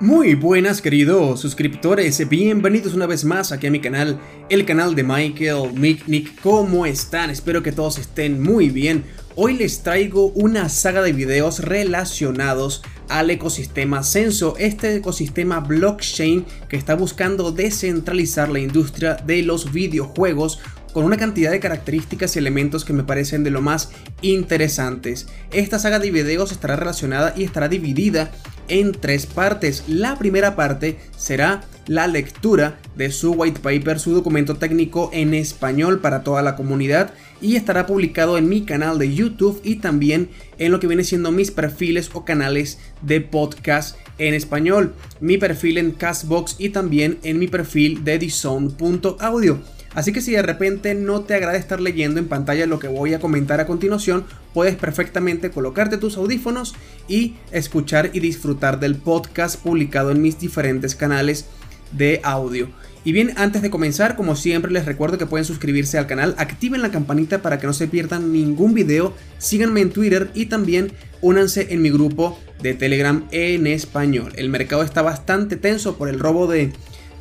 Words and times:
Muy 0.00 0.34
buenas 0.34 0.80
queridos 0.80 1.40
suscriptores, 1.40 2.26
bienvenidos 2.26 2.94
una 2.94 3.04
vez 3.04 3.22
más 3.22 3.52
aquí 3.52 3.66
a 3.66 3.70
mi 3.70 3.80
canal, 3.80 4.18
el 4.48 4.64
canal 4.64 4.94
de 4.94 5.04
Michael 5.04 5.74
Nick 5.74 6.40
¿cómo 6.40 6.86
están? 6.86 7.28
Espero 7.28 7.62
que 7.62 7.70
todos 7.70 7.98
estén 7.98 8.42
muy 8.42 8.70
bien. 8.70 9.04
Hoy 9.36 9.58
les 9.58 9.82
traigo 9.82 10.28
una 10.28 10.70
saga 10.70 11.02
de 11.02 11.12
videos 11.12 11.58
relacionados 11.58 12.82
al 13.10 13.28
ecosistema 13.28 14.02
Censo, 14.02 14.54
este 14.58 14.96
ecosistema 14.96 15.60
blockchain 15.60 16.46
que 16.70 16.76
está 16.76 16.94
buscando 16.94 17.52
descentralizar 17.52 18.48
la 18.48 18.60
industria 18.60 19.16
de 19.16 19.42
los 19.42 19.70
videojuegos 19.70 20.60
con 20.92 21.04
una 21.04 21.16
cantidad 21.16 21.50
de 21.50 21.60
características 21.60 22.34
y 22.34 22.38
elementos 22.38 22.84
que 22.84 22.92
me 22.92 23.04
parecen 23.04 23.44
de 23.44 23.50
lo 23.50 23.62
más 23.62 23.90
interesantes. 24.22 25.26
Esta 25.52 25.78
saga 25.78 25.98
de 25.98 26.10
videos 26.10 26.52
estará 26.52 26.76
relacionada 26.76 27.34
y 27.36 27.44
estará 27.44 27.68
dividida 27.68 28.32
en 28.68 28.92
tres 28.92 29.26
partes. 29.26 29.84
La 29.88 30.18
primera 30.18 30.56
parte 30.56 30.98
será 31.16 31.62
la 31.86 32.06
lectura 32.06 32.78
de 32.96 33.10
su 33.10 33.32
white 33.32 33.60
paper, 33.60 33.98
su 33.98 34.12
documento 34.12 34.56
técnico 34.56 35.10
en 35.12 35.34
español 35.34 36.00
para 36.00 36.22
toda 36.22 36.40
la 36.40 36.54
comunidad 36.54 37.12
y 37.40 37.56
estará 37.56 37.86
publicado 37.86 38.38
en 38.38 38.48
mi 38.48 38.62
canal 38.62 38.98
de 38.98 39.12
YouTube 39.12 39.60
y 39.64 39.76
también 39.76 40.28
en 40.58 40.70
lo 40.70 40.78
que 40.78 40.86
viene 40.86 41.04
siendo 41.04 41.32
mis 41.32 41.50
perfiles 41.50 42.10
o 42.12 42.24
canales 42.24 42.78
de 43.02 43.20
podcast 43.20 43.96
en 44.18 44.34
español, 44.34 44.94
mi 45.20 45.38
perfil 45.38 45.78
en 45.78 45.92
Castbox 45.92 46.56
y 46.58 46.68
también 46.68 47.18
en 47.22 47.38
mi 47.38 47.48
perfil 47.48 48.04
de 48.04 48.18
Dizone.audio. 48.18 49.58
Así 49.94 50.12
que 50.12 50.20
si 50.20 50.32
de 50.32 50.42
repente 50.42 50.94
no 50.94 51.22
te 51.22 51.34
agrada 51.34 51.58
estar 51.58 51.80
leyendo 51.80 52.20
en 52.20 52.28
pantalla 52.28 52.66
lo 52.66 52.78
que 52.78 52.88
voy 52.88 53.14
a 53.14 53.18
comentar 53.18 53.60
a 53.60 53.66
continuación, 53.66 54.24
puedes 54.54 54.76
perfectamente 54.76 55.50
colocarte 55.50 55.96
tus 55.96 56.16
audífonos 56.16 56.74
y 57.08 57.34
escuchar 57.50 58.10
y 58.12 58.20
disfrutar 58.20 58.78
del 58.78 58.96
podcast 58.96 59.60
publicado 59.60 60.12
en 60.12 60.22
mis 60.22 60.38
diferentes 60.38 60.94
canales 60.94 61.46
de 61.92 62.20
audio. 62.22 62.68
Y 63.02 63.12
bien, 63.12 63.32
antes 63.36 63.62
de 63.62 63.70
comenzar, 63.70 64.14
como 64.14 64.36
siempre 64.36 64.70
les 64.70 64.84
recuerdo 64.84 65.16
que 65.16 65.26
pueden 65.26 65.46
suscribirse 65.46 65.96
al 65.96 66.06
canal, 66.06 66.34
activen 66.36 66.82
la 66.82 66.90
campanita 66.90 67.40
para 67.40 67.58
que 67.58 67.66
no 67.66 67.72
se 67.72 67.88
pierdan 67.88 68.30
ningún 68.30 68.74
video, 68.74 69.14
síganme 69.38 69.80
en 69.80 69.90
Twitter 69.90 70.30
y 70.34 70.46
también 70.46 70.92
únanse 71.22 71.68
en 71.70 71.80
mi 71.80 71.90
grupo 71.90 72.38
de 72.62 72.74
Telegram 72.74 73.26
en 73.30 73.66
español. 73.66 74.32
El 74.36 74.50
mercado 74.50 74.82
está 74.82 75.00
bastante 75.00 75.56
tenso 75.56 75.96
por 75.96 76.10
el 76.10 76.18
robo 76.18 76.46
de 76.46 76.72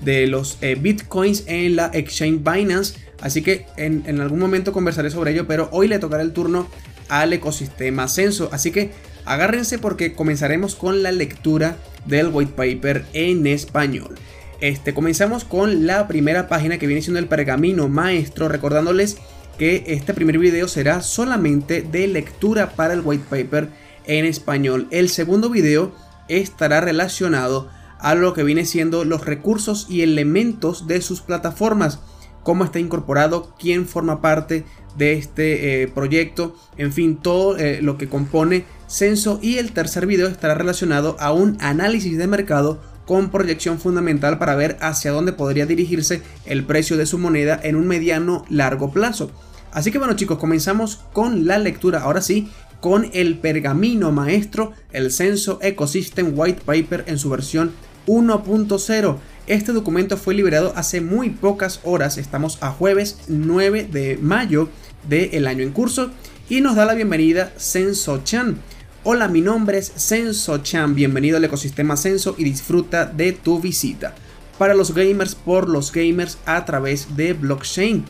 de 0.01 0.27
los 0.27 0.57
eh, 0.61 0.75
bitcoins 0.75 1.43
en 1.47 1.75
la 1.75 1.91
exchange 1.93 2.39
Binance. 2.43 2.99
Así 3.21 3.41
que 3.41 3.65
en, 3.77 4.21
algún 4.21 4.39
momento 4.39 4.71
conversaré 4.71 5.11
sobre 5.11 5.31
ello, 5.31 5.45
pero 5.47 5.69
hoy 5.71 5.87
le 5.87 5.99
tocará 5.99 6.23
el 6.23 6.31
turno 6.31 6.67
al 7.09 7.33
ecosistema 7.33 8.07
Censo. 8.07 8.49
Así 8.51 8.71
que 8.71 8.91
agárrense 9.25 9.77
porque 9.77 10.13
comenzaremos 10.13 10.75
con 10.75 11.03
la 11.03 11.11
lectura 11.11 11.77
del 12.05 12.29
white 12.31 12.53
paper 12.55 13.05
en 13.13 13.45
español. 13.47 14.15
Este, 14.61 14.93
comenzamos 14.93 15.45
con 15.45 15.85
la 15.85 16.07
primera 16.07 16.47
página 16.47 16.77
que 16.77 16.87
viene 16.87 17.01
siendo 17.01 17.19
el 17.19 17.27
pergamino 17.27 17.87
maestro, 17.87 18.49
recordándoles 18.49 19.17
que 19.57 19.83
este 19.87 20.13
primer 20.13 20.37
video 20.37 20.67
será 20.67 21.01
solamente 21.01 21.81
de 21.81 22.07
lectura 22.07 22.71
para 22.71 22.93
el 22.93 23.01
white 23.03 23.25
paper 23.29 23.69
en 24.05 24.25
español. 24.25 24.87
El 24.91 25.09
segundo 25.09 25.49
video 25.49 25.93
estará 26.29 26.79
relacionado 26.81 27.69
a 27.99 28.15
lo 28.15 28.33
que 28.33 28.43
viene 28.43 28.65
siendo 28.65 29.05
los 29.05 29.25
recursos 29.25 29.87
y 29.89 30.01
elementos 30.01 30.87
de 30.87 31.01
sus 31.01 31.21
plataformas, 31.21 31.99
cómo 32.43 32.63
está 32.63 32.79
incorporado, 32.79 33.53
quién 33.59 33.85
forma 33.85 34.21
parte 34.21 34.65
de 34.97 35.13
este 35.13 35.83
eh, 35.83 35.87
proyecto, 35.87 36.55
en 36.77 36.91
fin, 36.91 37.17
todo 37.17 37.57
eh, 37.57 37.81
lo 37.81 37.97
que 37.97 38.09
compone 38.09 38.65
Censo 38.87 39.39
y 39.41 39.57
el 39.57 39.71
tercer 39.71 40.07
video 40.07 40.27
estará 40.27 40.55
relacionado 40.55 41.15
a 41.19 41.31
un 41.31 41.57
análisis 41.61 42.17
de 42.17 42.25
mercado 42.25 42.79
con 43.05 43.29
proyección 43.29 43.79
fundamental 43.79 44.39
para 44.39 44.55
ver 44.55 44.77
hacia 44.81 45.11
dónde 45.11 45.33
podría 45.33 45.65
dirigirse 45.65 46.21
el 46.45 46.63
precio 46.63 46.97
de 46.97 47.05
su 47.05 47.17
moneda 47.17 47.59
en 47.61 47.75
un 47.75 47.87
mediano 47.87 48.45
largo 48.49 48.91
plazo. 48.91 49.31
Así 49.71 49.91
que 49.91 49.99
bueno 49.99 50.15
chicos, 50.15 50.39
comenzamos 50.39 51.01
con 51.13 51.45
la 51.45 51.59
lectura, 51.59 52.01
ahora 52.01 52.21
sí, 52.21 52.49
con 52.81 53.09
el 53.13 53.37
pergamino 53.37 54.11
maestro, 54.11 54.73
el 54.91 55.11
Censo 55.11 55.59
Ecosystem 55.61 56.33
White 56.35 56.61
Paper 56.65 57.03
en 57.07 57.19
su 57.19 57.29
versión 57.29 57.71
1.0. 58.09 59.17
Este 59.45 59.71
documento 59.71 60.17
fue 60.17 60.33
liberado 60.33 60.73
hace 60.75 60.99
muy 60.99 61.29
pocas 61.29 61.79
horas, 61.83 62.17
estamos 62.17 62.57
a 62.61 62.71
jueves 62.71 63.19
9 63.27 63.87
de 63.91 64.17
mayo 64.17 64.69
del 65.07 65.45
año 65.45 65.63
en 65.63 65.71
curso 65.71 66.09
y 66.49 66.61
nos 66.61 66.75
da 66.75 66.85
la 66.85 66.95
bienvenida 66.95 67.53
Senso 67.57 68.23
Chan. 68.23 68.57
Hola, 69.03 69.27
mi 69.27 69.41
nombre 69.41 69.77
es 69.77 69.91
Senso 69.95 70.57
Chan, 70.57 70.95
bienvenido 70.95 71.37
al 71.37 71.45
ecosistema 71.45 71.97
Senso 71.97 72.33
y 72.35 72.45
disfruta 72.45 73.05
de 73.05 73.31
tu 73.31 73.59
visita. 73.59 74.15
Para 74.57 74.73
los 74.73 74.95
gamers 74.95 75.35
por 75.35 75.69
los 75.69 75.91
gamers 75.91 76.39
a 76.47 76.65
través 76.65 77.15
de 77.15 77.33
blockchain. 77.33 78.05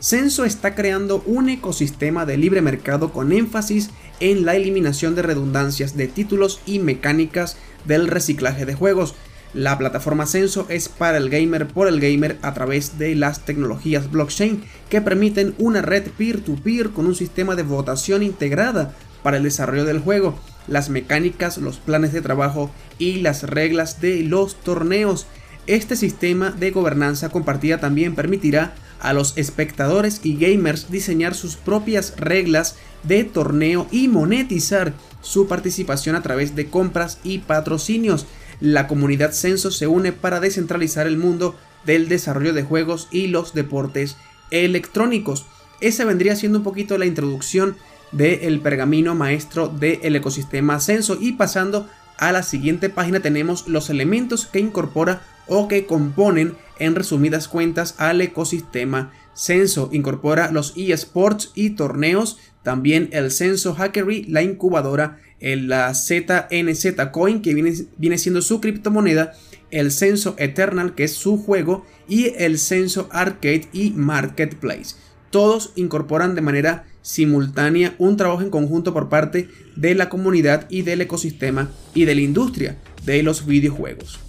Senso 0.00 0.46
está 0.46 0.74
creando 0.74 1.22
un 1.26 1.50
ecosistema 1.50 2.24
de 2.24 2.38
libre 2.38 2.62
mercado 2.62 3.12
con 3.12 3.32
énfasis 3.32 3.90
en 4.18 4.46
la 4.46 4.56
eliminación 4.56 5.14
de 5.14 5.22
redundancias 5.22 5.94
de 5.94 6.08
títulos 6.08 6.60
y 6.64 6.78
mecánicas 6.78 7.58
del 7.84 8.08
reciclaje 8.08 8.64
de 8.64 8.74
juegos 8.74 9.14
la 9.54 9.76
plataforma 9.76 10.26
Censo 10.26 10.66
es 10.68 10.88
para 10.88 11.18
el 11.18 11.28
gamer 11.28 11.66
por 11.68 11.86
el 11.86 12.00
gamer 12.00 12.38
a 12.42 12.54
través 12.54 12.98
de 12.98 13.14
las 13.14 13.44
tecnologías 13.44 14.10
blockchain 14.10 14.62
que 14.88 15.02
permiten 15.02 15.54
una 15.58 15.82
red 15.82 16.04
peer-to-peer 16.16 16.90
con 16.90 17.06
un 17.06 17.14
sistema 17.14 17.54
de 17.54 17.62
votación 17.62 18.22
integrada 18.22 18.94
para 19.22 19.36
el 19.36 19.42
desarrollo 19.42 19.84
del 19.84 20.00
juego, 20.00 20.38
las 20.66 20.88
mecánicas, 20.88 21.58
los 21.58 21.76
planes 21.78 22.12
de 22.12 22.22
trabajo 22.22 22.70
y 22.98 23.20
las 23.20 23.42
reglas 23.44 24.00
de 24.00 24.22
los 24.22 24.56
torneos. 24.56 25.26
Este 25.66 25.96
sistema 25.96 26.50
de 26.50 26.70
gobernanza 26.70 27.28
compartida 27.28 27.78
también 27.78 28.14
permitirá 28.14 28.74
a 29.00 29.12
los 29.12 29.36
espectadores 29.36 30.20
y 30.24 30.36
gamers 30.36 30.90
diseñar 30.90 31.34
sus 31.34 31.56
propias 31.56 32.14
reglas 32.16 32.76
de 33.02 33.24
torneo 33.24 33.86
y 33.90 34.08
monetizar 34.08 34.92
su 35.20 35.46
participación 35.46 36.16
a 36.16 36.22
través 36.22 36.56
de 36.56 36.66
compras 36.66 37.18
y 37.22 37.38
patrocinios 37.38 38.26
la 38.62 38.86
comunidad 38.86 39.32
Censo 39.32 39.72
se 39.72 39.88
une 39.88 40.12
para 40.12 40.38
descentralizar 40.38 41.08
el 41.08 41.18
mundo 41.18 41.56
del 41.84 42.08
desarrollo 42.08 42.52
de 42.52 42.62
juegos 42.62 43.08
y 43.10 43.26
los 43.26 43.54
deportes 43.54 44.16
electrónicos. 44.52 45.46
Esa 45.80 46.04
vendría 46.04 46.36
siendo 46.36 46.58
un 46.58 46.64
poquito 46.64 46.96
la 46.96 47.06
introducción 47.06 47.76
del 48.12 48.60
pergamino 48.60 49.16
maestro 49.16 49.66
del 49.66 50.14
ecosistema 50.14 50.78
Censo 50.78 51.18
y 51.20 51.32
pasando 51.32 51.88
a 52.18 52.30
la 52.30 52.44
siguiente 52.44 52.88
página 52.88 53.18
tenemos 53.18 53.66
los 53.66 53.90
elementos 53.90 54.46
que 54.46 54.60
incorpora 54.60 55.22
o 55.48 55.66
que 55.66 55.84
componen 55.84 56.54
en 56.78 56.94
resumidas 56.94 57.48
cuentas 57.48 57.96
al 57.98 58.20
ecosistema 58.20 59.10
Censo. 59.34 59.88
Incorpora 59.90 60.52
los 60.52 60.72
eSports 60.76 61.50
y 61.56 61.70
torneos, 61.70 62.38
también 62.62 63.08
el 63.12 63.30
Censo 63.30 63.74
Hackery, 63.74 64.24
la 64.24 64.42
incubadora 64.42 65.18
la 65.42 65.92
ZNZ 65.92 66.94
Coin, 67.10 67.42
que 67.42 67.54
viene, 67.54 67.74
viene 67.96 68.18
siendo 68.18 68.42
su 68.42 68.60
criptomoneda, 68.60 69.32
el 69.70 69.90
Censo 69.90 70.36
Eternal, 70.38 70.94
que 70.94 71.04
es 71.04 71.14
su 71.14 71.36
juego, 71.36 71.84
y 72.08 72.32
el 72.36 72.58
Censo 72.58 73.08
Arcade 73.10 73.68
y 73.72 73.90
Marketplace. 73.90 74.96
Todos 75.30 75.72
incorporan 75.76 76.34
de 76.34 76.42
manera 76.42 76.84
simultánea 77.00 77.94
un 77.98 78.16
trabajo 78.16 78.42
en 78.42 78.50
conjunto 78.50 78.92
por 78.92 79.08
parte 79.08 79.48
de 79.74 79.94
la 79.94 80.08
comunidad 80.08 80.66
y 80.70 80.82
del 80.82 81.00
ecosistema 81.00 81.70
y 81.94 82.04
de 82.04 82.14
la 82.14 82.20
industria 82.20 82.76
de 83.04 83.22
los 83.22 83.46
videojuegos. 83.46 84.20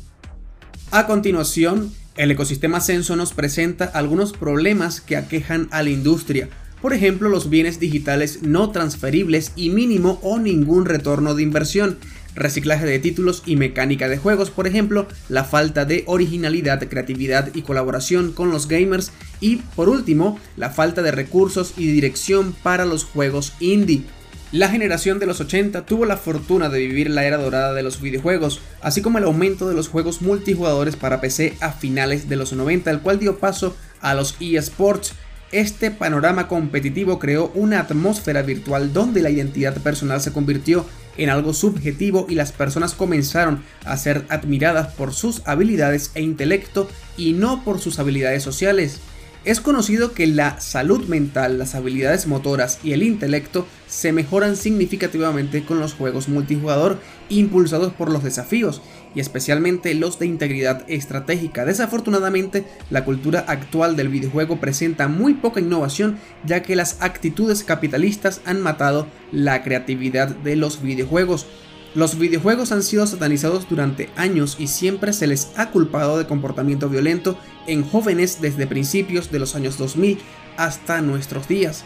A 0.90 1.06
continuación, 1.06 1.92
el 2.16 2.32
ecosistema 2.32 2.80
Censo 2.80 3.16
nos 3.16 3.34
presenta 3.34 3.86
algunos 3.86 4.34
problemas 4.34 5.02
que 5.02 5.18
aquejan 5.18 5.68
a 5.72 5.84
la 5.84 5.90
industria, 5.90 6.50
por 6.84 6.94
ejemplo 6.94 7.30
los 7.30 7.50
bienes 7.50 7.80
digitales 7.80 8.40
no 8.42 8.72
transferibles 8.72 9.54
y 9.56 9.70
mínimo 9.70 10.20
o 10.22 10.38
ningún 10.38 10.84
retorno 10.84 11.34
de 11.34 11.42
inversión, 11.42 11.98
reciclaje 12.36 12.86
de 12.86 13.00
títulos 13.00 13.42
y 13.46 13.56
mecánica 13.56 14.10
de 14.10 14.18
juegos, 14.18 14.52
por 14.52 14.68
ejemplo, 14.68 15.08
la 15.30 15.46
falta 15.46 15.86
de 15.86 16.04
originalidad, 16.08 16.86
creatividad 16.90 17.52
y 17.56 17.62
colaboración 17.62 18.34
con 18.34 18.52
los 18.52 18.68
gamers 18.68 19.14
y 19.40 19.62
por 19.78 19.88
último, 19.88 20.38
la 20.58 20.72
falta 20.72 21.02
de 21.02 21.12
recursos 21.12 21.74
y 21.78 21.88
dirección 21.88 22.52
para 22.52 22.84
los 22.84 23.06
juegos 23.06 23.54
indie. 23.62 24.04
La 24.52 24.68
generación 24.68 25.20
de 25.20 25.26
los 25.26 25.40
80 25.40 25.86
tuvo 25.86 26.06
la 26.06 26.18
fortuna 26.18 26.68
de 26.68 26.80
vivir 26.80 27.10
la 27.10 27.24
era 27.24 27.38
dorada 27.38 27.74
de 27.74 27.84
los 27.84 28.02
videojuegos, 28.02 28.60
así 28.82 29.02
como 29.02 29.20
el 29.20 29.24
aumento 29.24 29.70
de 29.70 29.74
los 29.74 29.88
juegos 29.88 30.22
multijugadores 30.22 30.98
para 30.98 31.22
PC 31.22 31.56
a 31.62 31.72
finales 31.72 32.28
de 32.28 32.36
los 32.36 32.52
90, 32.52 32.92
el 32.92 33.00
cual 33.00 33.20
dio 33.20 33.38
paso 33.40 33.74
a 34.02 34.14
los 34.14 34.36
eSports, 34.42 35.14
este 35.54 35.92
panorama 35.92 36.48
competitivo 36.48 37.20
creó 37.20 37.52
una 37.54 37.80
atmósfera 37.80 38.42
virtual 38.42 38.92
donde 38.92 39.22
la 39.22 39.30
identidad 39.30 39.78
personal 39.78 40.20
se 40.20 40.34
convirtió 40.34 40.86
en 41.16 41.30
algo 41.30 41.54
subjetivo 41.54 42.26
y 42.28 42.36
las 42.36 42.52
personas 42.52 42.96
comenzaron 42.96 43.64
a 43.86 43.96
ser 43.98 44.26
admiradas 44.30 44.94
por 44.96 45.14
sus 45.14 45.42
habilidades 45.46 46.12
e 46.16 46.22
intelecto 46.22 46.90
y 47.18 47.34
no 47.34 47.64
por 47.64 47.80
sus 47.80 48.00
habilidades 48.00 48.42
sociales. 48.42 49.00
Es 49.46 49.60
conocido 49.60 50.14
que 50.14 50.26
la 50.26 50.62
salud 50.62 51.06
mental, 51.08 51.60
las 51.60 51.76
habilidades 51.76 52.28
motoras 52.28 52.80
y 52.82 52.94
el 52.94 53.04
intelecto 53.04 53.68
se 53.88 54.14
mejoran 54.14 54.56
significativamente 54.56 55.66
con 55.66 55.82
los 55.82 55.94
juegos 55.94 56.30
multijugador 56.30 56.98
impulsados 57.28 57.92
por 57.92 58.10
los 58.10 58.24
desafíos 58.24 58.82
y 59.14 59.20
especialmente 59.20 59.94
los 59.96 60.18
de 60.18 60.28
integridad 60.28 60.86
estratégica. 60.88 61.66
Desafortunadamente, 61.66 62.64
la 62.90 63.04
cultura 63.04 63.44
actual 63.46 63.98
del 63.98 64.08
videojuego 64.08 64.62
presenta 64.62 65.10
muy 65.10 65.34
poca 65.34 65.60
innovación 65.60 66.20
ya 66.46 66.64
que 66.64 66.78
las 66.78 67.02
actitudes 67.02 67.66
capitalistas 67.66 68.40
han 68.46 68.62
matado 68.62 69.08
la 69.34 69.62
creatividad 69.62 70.30
de 70.30 70.56
los 70.56 70.82
videojuegos. 70.82 71.48
Los 71.96 72.18
videojuegos 72.18 72.72
han 72.72 72.82
sido 72.82 73.06
satanizados 73.06 73.70
durante 73.70 74.10
años 74.16 74.56
y 74.58 74.66
siempre 74.68 75.14
se 75.14 75.28
les 75.28 75.52
ha 75.58 75.70
culpado 75.70 76.18
de 76.18 76.26
comportamiento 76.26 76.90
violento 76.90 77.38
en 77.68 77.88
jóvenes 77.88 78.42
desde 78.42 78.66
principios 78.66 79.30
de 79.32 79.38
los 79.38 79.56
años 79.56 79.78
2000 79.78 80.18
hasta 80.58 81.02
nuestros 81.02 81.48
días. 81.48 81.84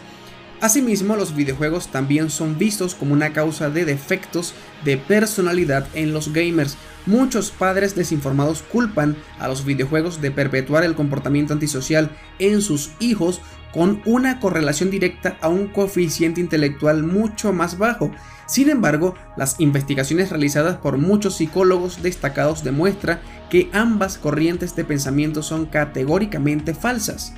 Asimismo, 0.60 1.14
los 1.14 1.36
videojuegos 1.36 1.88
también 1.88 2.30
son 2.30 2.56
vistos 2.56 2.94
como 2.94 3.12
una 3.12 3.34
causa 3.34 3.68
de 3.68 3.84
defectos 3.84 4.54
de 4.82 4.96
personalidad 4.96 5.86
en 5.94 6.12
los 6.12 6.32
gamers. 6.32 6.76
Muchos 7.06 7.50
padres 7.50 7.94
desinformados 7.94 8.62
culpan 8.62 9.14
a 9.38 9.46
los 9.46 9.64
videojuegos 9.64 10.20
de 10.20 10.30
perpetuar 10.30 10.84
el 10.84 10.94
comportamiento 10.94 11.52
antisocial 11.52 12.10
en 12.38 12.60
sus 12.62 12.90
hijos 12.98 13.40
con 13.72 14.02
una 14.06 14.40
correlación 14.40 14.90
directa 14.90 15.36
a 15.40 15.48
un 15.48 15.68
coeficiente 15.68 16.40
intelectual 16.40 17.02
mucho 17.02 17.52
más 17.52 17.78
bajo. 17.78 18.10
Sin 18.46 18.70
embargo, 18.70 19.14
las 19.36 19.60
investigaciones 19.60 20.30
realizadas 20.30 20.76
por 20.76 20.96
muchos 20.96 21.36
psicólogos 21.36 22.02
destacados 22.02 22.64
demuestran 22.64 23.20
que 23.50 23.68
ambas 23.72 24.18
corrientes 24.18 24.74
de 24.74 24.84
pensamiento 24.84 25.42
son 25.42 25.66
categóricamente 25.66 26.74
falsas. 26.74 27.34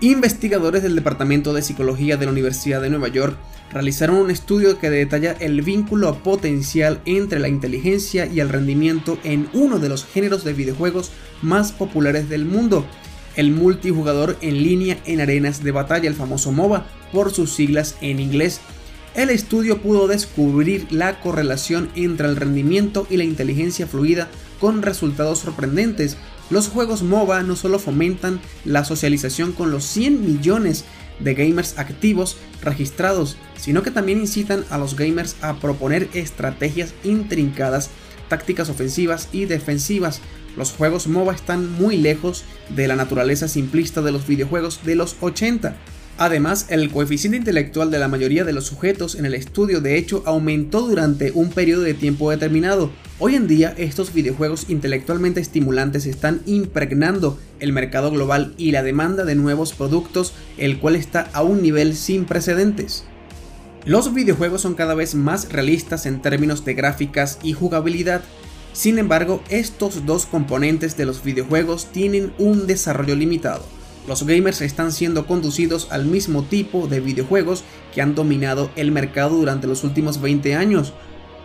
Investigadores 0.00 0.84
del 0.84 0.94
Departamento 0.94 1.52
de 1.52 1.62
Psicología 1.62 2.16
de 2.16 2.26
la 2.26 2.30
Universidad 2.30 2.80
de 2.80 2.88
Nueva 2.88 3.08
York 3.08 3.36
realizaron 3.72 4.16
un 4.16 4.30
estudio 4.30 4.78
que 4.78 4.90
detalla 4.90 5.32
el 5.32 5.62
vínculo 5.62 6.22
potencial 6.22 7.00
entre 7.04 7.40
la 7.40 7.48
inteligencia 7.48 8.26
y 8.26 8.38
el 8.38 8.48
rendimiento 8.48 9.18
en 9.24 9.48
uno 9.52 9.80
de 9.80 9.88
los 9.88 10.04
géneros 10.04 10.44
de 10.44 10.52
videojuegos 10.52 11.10
más 11.42 11.72
populares 11.72 12.28
del 12.28 12.44
mundo, 12.44 12.86
el 13.38 13.52
multijugador 13.52 14.36
en 14.40 14.62
línea 14.62 14.98
en 15.06 15.20
arenas 15.22 15.62
de 15.62 15.70
batalla, 15.70 16.08
el 16.08 16.14
famoso 16.14 16.52
MOBA, 16.52 16.86
por 17.12 17.32
sus 17.32 17.54
siglas 17.54 17.96
en 18.00 18.18
inglés. 18.18 18.60
El 19.14 19.30
estudio 19.30 19.80
pudo 19.80 20.08
descubrir 20.08 20.86
la 20.90 21.20
correlación 21.20 21.88
entre 21.94 22.28
el 22.28 22.36
rendimiento 22.36 23.06
y 23.08 23.16
la 23.16 23.24
inteligencia 23.24 23.86
fluida 23.86 24.28
con 24.60 24.82
resultados 24.82 25.38
sorprendentes, 25.38 26.16
los 26.50 26.68
juegos 26.68 27.02
MOBA 27.02 27.42
no 27.42 27.56
solo 27.56 27.78
fomentan 27.78 28.40
la 28.64 28.84
socialización 28.84 29.52
con 29.52 29.70
los 29.70 29.84
100 29.84 30.24
millones 30.24 30.84
de 31.20 31.34
gamers 31.34 31.78
activos 31.78 32.38
registrados, 32.62 33.36
sino 33.56 33.82
que 33.82 33.90
también 33.90 34.20
incitan 34.20 34.64
a 34.70 34.78
los 34.78 34.96
gamers 34.96 35.36
a 35.42 35.56
proponer 35.58 36.08
estrategias 36.14 36.94
intrincadas, 37.04 37.90
tácticas 38.28 38.70
ofensivas 38.70 39.28
y 39.30 39.44
defensivas. 39.44 40.22
Los 40.58 40.72
juegos 40.72 41.06
MOBA 41.06 41.34
están 41.34 41.70
muy 41.70 41.96
lejos 41.96 42.44
de 42.68 42.88
la 42.88 42.96
naturaleza 42.96 43.46
simplista 43.46 44.02
de 44.02 44.10
los 44.10 44.26
videojuegos 44.26 44.80
de 44.84 44.96
los 44.96 45.16
80, 45.20 45.76
Además, 46.20 46.66
el 46.70 46.90
coeficiente 46.90 47.36
intelectual 47.36 47.92
de 47.92 48.00
la 48.00 48.08
mayoría 48.08 48.42
de 48.42 48.52
los 48.52 48.66
sujetos 48.66 49.14
en 49.14 49.24
el 49.24 49.34
estudio 49.34 49.80
de 49.80 49.96
hecho 49.96 50.24
aumentó 50.26 50.80
durante 50.80 51.30
un 51.30 51.50
periodo 51.50 51.82
de 51.82 51.94
tiempo 51.94 52.28
determinado. 52.32 52.90
Hoy 53.20 53.36
en 53.36 53.46
día 53.46 53.72
estos 53.78 54.12
videojuegos 54.12 54.68
intelectualmente 54.68 55.40
estimulantes 55.40 56.06
están 56.06 56.42
impregnando 56.44 57.38
el 57.60 57.72
mercado 57.72 58.10
global 58.10 58.52
y 58.58 58.72
la 58.72 58.82
demanda 58.82 59.24
de 59.24 59.36
nuevos 59.36 59.74
productos, 59.74 60.34
el 60.56 60.80
cual 60.80 60.96
está 60.96 61.30
a 61.34 61.44
un 61.44 61.62
nivel 61.62 61.94
sin 61.94 62.24
precedentes. 62.24 63.04
Los 63.84 64.12
videojuegos 64.12 64.62
son 64.62 64.74
cada 64.74 64.94
vez 64.94 65.14
más 65.14 65.52
realistas 65.52 66.04
en 66.04 66.20
términos 66.20 66.64
de 66.64 66.74
gráficas 66.74 67.38
y 67.44 67.52
jugabilidad. 67.52 68.22
Sin 68.72 68.98
embargo, 68.98 69.42
estos 69.48 70.06
dos 70.06 70.26
componentes 70.26 70.96
de 70.96 71.06
los 71.06 71.22
videojuegos 71.24 71.86
tienen 71.86 72.32
un 72.38 72.66
desarrollo 72.66 73.14
limitado. 73.14 73.62
Los 74.06 74.24
gamers 74.24 74.62
están 74.62 74.92
siendo 74.92 75.26
conducidos 75.26 75.88
al 75.90 76.06
mismo 76.06 76.42
tipo 76.42 76.86
de 76.86 77.00
videojuegos 77.00 77.64
que 77.94 78.00
han 78.00 78.14
dominado 78.14 78.70
el 78.76 78.90
mercado 78.90 79.36
durante 79.36 79.66
los 79.66 79.84
últimos 79.84 80.20
20 80.20 80.54
años. 80.54 80.94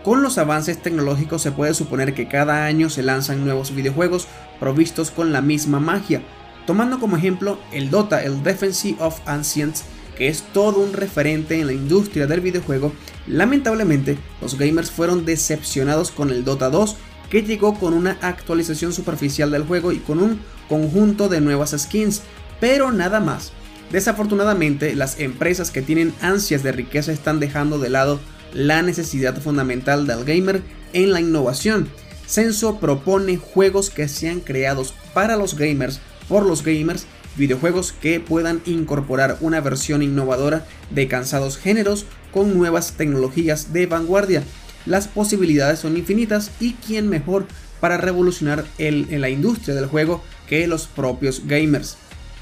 Con 0.04 0.22
los 0.22 0.38
avances 0.38 0.82
tecnológicos 0.82 1.42
se 1.42 1.52
puede 1.52 1.74
suponer 1.74 2.14
que 2.14 2.28
cada 2.28 2.66
año 2.66 2.90
se 2.90 3.04
lanzan 3.04 3.44
nuevos 3.44 3.74
videojuegos 3.74 4.28
provistos 4.60 5.12
con 5.12 5.34
la 5.34 5.42
misma 5.42 5.80
magia, 5.80 6.22
tomando 6.66 7.00
como 7.00 7.18
ejemplo 7.18 7.58
el 7.72 7.90
Dota, 7.90 8.24
el 8.24 8.44
Defense 8.44 8.96
of 9.00 9.20
Ancients, 9.26 9.84
que 10.18 10.28
es 10.28 10.44
todo 10.54 10.80
un 10.80 10.94
referente 10.94 11.60
en 11.60 11.68
la 11.68 11.74
industria 11.74 12.28
del 12.28 12.42
videojuego, 12.42 12.94
lamentablemente 13.28 14.18
los 14.42 14.58
gamers 14.58 14.92
fueron 14.92 15.26
decepcionados 15.26 16.12
con 16.12 16.30
el 16.30 16.46
Dota 16.46 16.70
2 16.70 16.96
llegó 17.42 17.80
con 17.80 17.94
una 17.94 18.18
actualización 18.22 18.94
superficial 18.94 19.52
del 19.52 19.64
juego 19.64 19.92
y 19.92 19.98
con 19.98 20.20
un 20.20 20.40
conjunto 20.70 21.30
de 21.30 21.42
nuevas 21.42 21.76
skins, 21.78 22.22
pero 22.60 22.92
nada 22.92 23.20
más. 23.20 23.52
Desafortunadamente, 23.92 24.96
las 24.96 25.20
empresas 25.20 25.72
que 25.72 25.82
tienen 25.82 26.14
ansias 26.22 26.64
de 26.64 26.72
riqueza 26.72 27.12
están 27.12 27.40
dejando 27.40 27.80
de 27.80 27.90
lado 27.90 28.20
la 28.54 28.82
necesidad 28.82 29.40
fundamental 29.42 30.08
del 30.08 30.24
gamer 30.26 30.62
en 30.94 31.12
la 31.12 31.22
innovación. 31.22 31.90
Censo 32.26 32.80
propone 32.80 33.38
juegos 33.38 33.90
que 33.90 34.08
sean 34.08 34.40
creados 34.40 34.94
para 35.14 35.36
los 35.36 35.58
gamers, 35.58 36.00
por 36.28 36.46
los 36.46 36.64
gamers, 36.64 37.06
videojuegos 37.36 37.92
que 37.92 38.20
puedan 38.20 38.62
incorporar 38.66 39.38
una 39.42 39.60
versión 39.60 40.02
innovadora 40.02 40.66
de 40.92 41.08
cansados 41.08 41.58
géneros 41.58 42.06
con 42.32 42.58
nuevas 42.58 42.94
tecnologías 42.94 43.74
de 43.74 43.86
vanguardia. 43.86 44.44
Las 44.86 45.08
posibilidades 45.08 45.80
son 45.80 45.98
infinitas 45.98 46.52
y 46.60 46.74
quién 46.74 47.08
mejor 47.10 47.48
para 47.80 47.98
revolucionar 47.98 48.66
en 48.78 49.22
la 49.22 49.30
industria 49.30 49.76
del 49.76 49.88
juego 49.88 50.24
que 50.48 50.68
los 50.68 50.88
propios 50.88 51.44
gamers. 51.46 51.98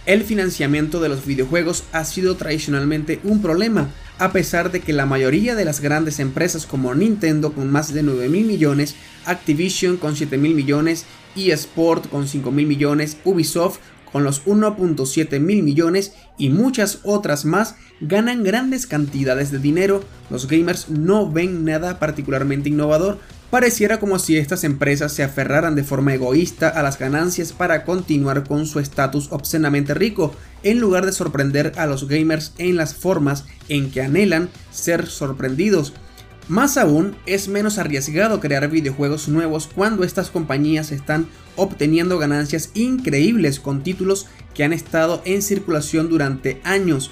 El 0.06 0.24
financiamiento 0.24 1.00
de 1.00 1.10
los 1.10 1.26
videojuegos 1.26 1.84
ha 1.92 2.06
sido 2.06 2.36
tradicionalmente 2.36 3.20
un 3.24 3.40
problema, 3.40 3.90
a 4.18 4.32
pesar 4.32 4.72
de 4.72 4.80
que 4.80 4.94
la 4.94 5.06
mayoría 5.06 5.54
de 5.54 5.64
las 5.64 5.80
grandes 5.80 6.20
empresas 6.20 6.66
como 6.66 6.96
Nintendo 6.96 7.54
con 7.54 7.70
más 7.70 7.94
de 7.94 8.02
9 8.02 8.28
mil 8.28 8.46
millones, 8.46 8.96
Activision 9.26 9.98
con 9.98 10.16
7 10.16 10.40
mil 10.40 10.56
millones, 10.56 11.06
eSport 11.36 12.10
con 12.10 12.28
5 12.28 12.52
mil 12.52 12.66
millones, 12.66 13.18
Ubisoft 13.24 13.78
con 14.12 14.24
los 14.24 14.46
1.7 14.46 15.40
mil 15.40 15.64
millones 15.64 16.14
y 16.38 16.50
muchas 16.50 17.00
otras 17.04 17.46
más 17.46 17.76
ganan 18.00 18.44
grandes 18.44 18.88
cantidades 18.88 19.52
de 19.52 19.60
dinero, 19.60 20.04
los 20.30 20.48
gamers 20.48 20.90
no 20.90 21.32
ven 21.32 21.66
nada 21.66 22.00
particularmente 22.00 22.70
innovador 22.70 23.20
Pareciera 23.52 24.00
como 24.00 24.18
si 24.18 24.38
estas 24.38 24.64
empresas 24.64 25.12
se 25.12 25.24
aferraran 25.24 25.76
de 25.76 25.84
forma 25.84 26.14
egoísta 26.14 26.70
a 26.70 26.82
las 26.82 26.98
ganancias 26.98 27.52
para 27.52 27.84
continuar 27.84 28.46
con 28.46 28.66
su 28.66 28.80
estatus 28.80 29.28
obscenamente 29.30 29.94
rico, 29.94 30.34
en 30.64 30.80
lugar 30.80 31.06
de 31.06 31.12
sorprender 31.12 31.74
a 31.76 31.86
los 31.86 32.08
gamers 32.08 32.54
en 32.60 32.78
las 32.78 32.96
formas 32.96 33.44
en 33.68 33.92
que 33.92 34.04
anhelan 34.04 34.50
ser 34.72 35.06
sorprendidos. 35.06 35.94
Más 36.48 36.78
aún, 36.78 37.16
es 37.26 37.48
menos 37.48 37.78
arriesgado 37.78 38.40
crear 38.40 38.70
videojuegos 38.70 39.28
nuevos 39.30 39.70
cuando 39.74 40.04
estas 40.04 40.30
compañías 40.30 40.92
están 40.92 41.28
obteniendo 41.56 42.18
ganancias 42.18 42.72
increíbles 42.74 43.60
con 43.60 43.84
títulos 43.84 44.28
que 44.54 44.64
han 44.64 44.74
estado 44.74 45.22
en 45.26 45.42
circulación 45.42 46.10
durante 46.10 46.60
años, 46.64 47.12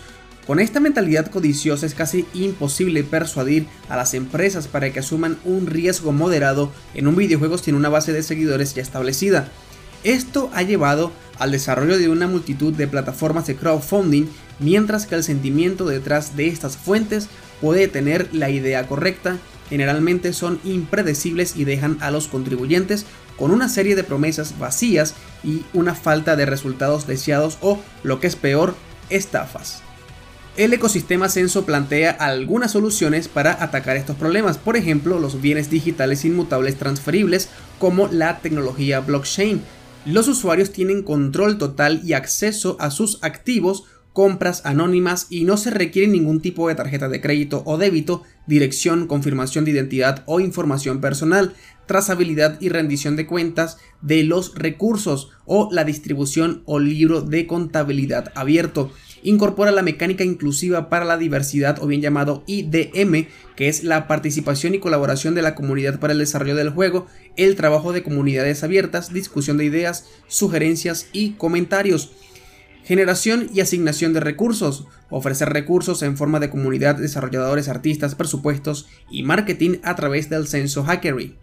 con 0.49 0.59
esta 0.59 0.79
mentalidad 0.79 1.27
codiciosa 1.27 1.85
es 1.85 1.93
casi 1.93 2.25
imposible 2.33 3.03
persuadir 3.03 3.67
a 3.87 3.95
las 3.95 4.15
empresas 4.15 4.67
para 4.67 4.91
que 4.91 4.97
asuman 4.97 5.37
un 5.45 5.67
riesgo 5.67 6.11
moderado 6.11 6.71
en 6.95 7.07
un 7.07 7.15
videojuego 7.15 7.59
sin 7.59 7.75
una 7.75 7.87
base 7.87 8.13
de 8.13 8.23
seguidores 8.23 8.73
ya 8.73 8.81
establecida. 8.81 9.51
Esto 10.03 10.49
ha 10.53 10.61
llevado 10.61 11.11
al 11.39 11.51
desarrollo 11.51 11.97
de 11.97 12.09
una 12.09 12.27
multitud 12.27 12.73
de 12.73 12.87
plataformas 12.87 13.47
de 13.47 13.55
crowdfunding, 13.55 14.25
mientras 14.59 15.05
que 15.05 15.15
el 15.15 15.23
sentimiento 15.23 15.85
detrás 15.85 16.35
de 16.35 16.47
estas 16.47 16.77
fuentes 16.77 17.27
puede 17.61 17.87
tener 17.87 18.29
la 18.33 18.49
idea 18.49 18.87
correcta, 18.87 19.37
generalmente 19.69 20.33
son 20.33 20.59
impredecibles 20.63 21.55
y 21.55 21.63
dejan 21.63 21.97
a 22.01 22.11
los 22.11 22.27
contribuyentes 22.27 23.05
con 23.37 23.51
una 23.51 23.69
serie 23.69 23.95
de 23.95 24.03
promesas 24.03 24.57
vacías 24.57 25.15
y 25.43 25.63
una 25.73 25.95
falta 25.95 26.35
de 26.35 26.45
resultados 26.45 27.07
deseados 27.07 27.57
o, 27.61 27.79
lo 28.03 28.19
que 28.19 28.27
es 28.27 28.35
peor, 28.35 28.75
estafas. 29.09 29.81
El 30.57 30.73
ecosistema 30.73 31.29
Censo 31.29 31.65
plantea 31.65 32.11
algunas 32.11 32.71
soluciones 32.71 33.29
para 33.29 33.63
atacar 33.63 33.95
estos 33.95 34.17
problemas, 34.17 34.57
por 34.57 34.75
ejemplo, 34.75 35.19
los 35.19 35.39
bienes 35.39 35.69
digitales 35.69 36.25
inmutables 36.25 36.77
transferibles 36.77 37.47
como 37.77 38.07
la 38.07 38.39
tecnología 38.39 38.99
blockchain. 38.99 39.61
Los 40.05 40.27
usuarios 40.27 40.71
tienen 40.71 41.03
control 41.03 41.57
total 41.57 42.01
y 42.05 42.13
acceso 42.13 42.77
a 42.79 42.89
sus 42.89 43.19
activos, 43.21 43.83
compras 44.13 44.65
anónimas 44.65 45.27
y 45.29 45.43
no 45.43 45.57
se 45.57 45.69
requiere 45.69 46.07
ningún 46.07 46.41
tipo 46.41 46.67
de 46.67 46.75
tarjeta 46.75 47.09
de 47.09 47.21
crédito 47.21 47.63
o 47.65 47.77
débito, 47.77 48.23
dirección, 48.47 49.07
confirmación 49.07 49.65
de 49.65 49.71
identidad 49.71 50.23
o 50.25 50.39
información 50.39 51.01
personal. 51.01 51.53
trazabilidad 51.85 52.61
y 52.61 52.69
rendición 52.69 53.15
de 53.15 53.25
cuentas 53.25 53.77
de 54.03 54.23
los 54.23 54.53
recursos 54.53 55.31
o 55.47 55.69
la 55.71 55.83
distribución 55.83 56.61
o 56.65 56.77
libro 56.77 57.21
de 57.21 57.47
contabilidad 57.47 58.31
abierto. 58.35 58.91
Incorpora 59.23 59.71
la 59.71 59.81
mecánica 59.81 60.23
inclusiva 60.23 60.89
para 60.89 61.05
la 61.05 61.17
diversidad 61.17 61.81
o 61.81 61.87
bien 61.87 62.01
llamado 62.01 62.43
IDM, 62.47 63.27
que 63.55 63.67
es 63.67 63.83
la 63.83 64.07
participación 64.07 64.75
y 64.75 64.79
colaboración 64.79 65.35
de 65.35 65.41
la 65.41 65.55
comunidad 65.55 65.99
para 65.99 66.13
el 66.13 66.19
desarrollo 66.19 66.55
del 66.55 66.69
juego, 66.69 67.07
el 67.35 67.55
trabajo 67.55 67.91
de 67.91 68.03
comunidades 68.03 68.63
abiertas, 68.63 69.13
discusión 69.13 69.57
de 69.57 69.65
ideas, 69.65 70.05
sugerencias 70.27 71.07
y 71.11 71.31
comentarios. 71.31 72.11
Generación 72.83 73.49
y 73.53 73.59
asignación 73.59 74.13
de 74.13 74.19
recursos. 74.19 74.87
Ofrecer 75.09 75.49
recursos 75.49 76.01
en 76.01 76.17
forma 76.17 76.39
de 76.39 76.49
comunidad, 76.49 76.95
desarrolladores, 76.95 77.67
artistas, 77.67 78.15
presupuestos 78.15 78.87
y 79.11 79.23
marketing 79.23 79.77
a 79.83 79.95
través 79.95 80.29
del 80.29 80.47
censo 80.47 80.83
Hackery. 80.83 81.35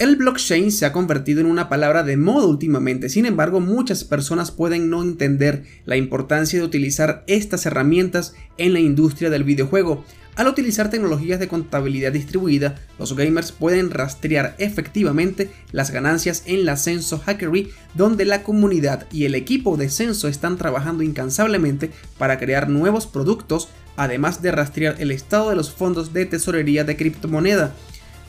El 0.00 0.16
blockchain 0.16 0.72
se 0.72 0.86
ha 0.86 0.92
convertido 0.94 1.42
en 1.42 1.46
una 1.46 1.68
palabra 1.68 2.02
de 2.02 2.16
moda 2.16 2.46
últimamente, 2.46 3.10
sin 3.10 3.26
embargo 3.26 3.60
muchas 3.60 4.02
personas 4.02 4.50
pueden 4.50 4.88
no 4.88 5.02
entender 5.02 5.64
la 5.84 5.98
importancia 5.98 6.58
de 6.58 6.64
utilizar 6.64 7.22
estas 7.26 7.66
herramientas 7.66 8.32
en 8.56 8.72
la 8.72 8.80
industria 8.80 9.28
del 9.28 9.44
videojuego. 9.44 10.02
Al 10.36 10.48
utilizar 10.48 10.88
tecnologías 10.88 11.38
de 11.38 11.48
contabilidad 11.48 12.12
distribuida, 12.12 12.76
los 12.98 13.14
gamers 13.14 13.52
pueden 13.52 13.90
rastrear 13.90 14.54
efectivamente 14.56 15.50
las 15.70 15.90
ganancias 15.90 16.44
en 16.46 16.64
la 16.64 16.78
Censo 16.78 17.18
Hackery, 17.18 17.68
donde 17.92 18.24
la 18.24 18.42
comunidad 18.42 19.06
y 19.12 19.26
el 19.26 19.34
equipo 19.34 19.76
de 19.76 19.90
Censo 19.90 20.28
están 20.28 20.56
trabajando 20.56 21.02
incansablemente 21.02 21.90
para 22.16 22.38
crear 22.38 22.70
nuevos 22.70 23.06
productos, 23.06 23.68
además 23.98 24.40
de 24.40 24.50
rastrear 24.50 24.96
el 24.98 25.10
estado 25.10 25.50
de 25.50 25.56
los 25.56 25.70
fondos 25.70 26.14
de 26.14 26.24
tesorería 26.24 26.84
de 26.84 26.96
criptomoneda. 26.96 27.74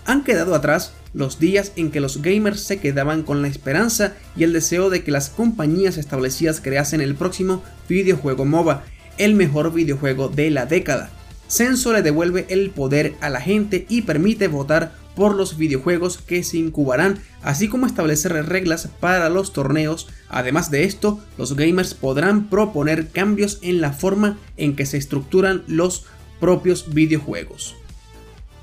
Han 0.06 0.24
quedado 0.24 0.56
atrás 0.56 0.94
los 1.14 1.40
días 1.40 1.74
en 1.76 1.92
que 1.92 2.00
los 2.00 2.22
gamers 2.22 2.62
se 2.62 2.80
quedaban 2.80 3.24
con 3.24 3.42
la 3.42 3.48
esperanza 3.48 4.14
y 4.36 4.44
el 4.44 4.54
deseo 4.54 4.90
de 4.90 5.04
que 5.04 5.12
las 5.12 5.30
compañías 5.30 5.98
establecidas 5.98 6.62
creasen 6.62 7.02
el 7.02 7.16
próximo 7.16 7.64
videojuego 7.90 8.46
MOBA, 8.46 8.84
el 9.18 9.36
mejor 9.36 9.74
videojuego 9.74 10.30
de 10.30 10.50
la 10.50 10.66
década. 10.66 11.10
Censo 11.48 11.92
le 11.92 12.02
devuelve 12.02 12.46
el 12.50 12.70
poder 12.70 13.16
a 13.20 13.30
la 13.30 13.42
gente 13.42 13.86
y 13.90 14.04
permite 14.04 14.48
votar 14.48 14.94
por 15.16 15.36
los 15.36 15.58
videojuegos 15.58 16.18
que 16.18 16.44
se 16.44 16.58
incubarán, 16.58 17.20
así 17.44 17.68
como 17.68 17.86
establecer 17.86 18.32
reglas 18.48 18.88
para 19.02 19.30
los 19.30 19.52
torneos. 19.52 20.08
Además 20.30 20.72
de 20.72 20.86
esto, 20.86 21.20
los 21.38 21.58
gamers 21.58 21.94
podrán 21.94 22.50
proponer 22.50 23.10
cambios 23.10 23.60
en 23.62 23.82
la 23.82 23.92
forma 23.92 24.38
en 24.56 24.78
que 24.78 24.86
se 24.86 24.98
estructuran 24.98 25.64
los 25.68 26.06
propios 26.40 26.94
videojuegos. 26.94 27.76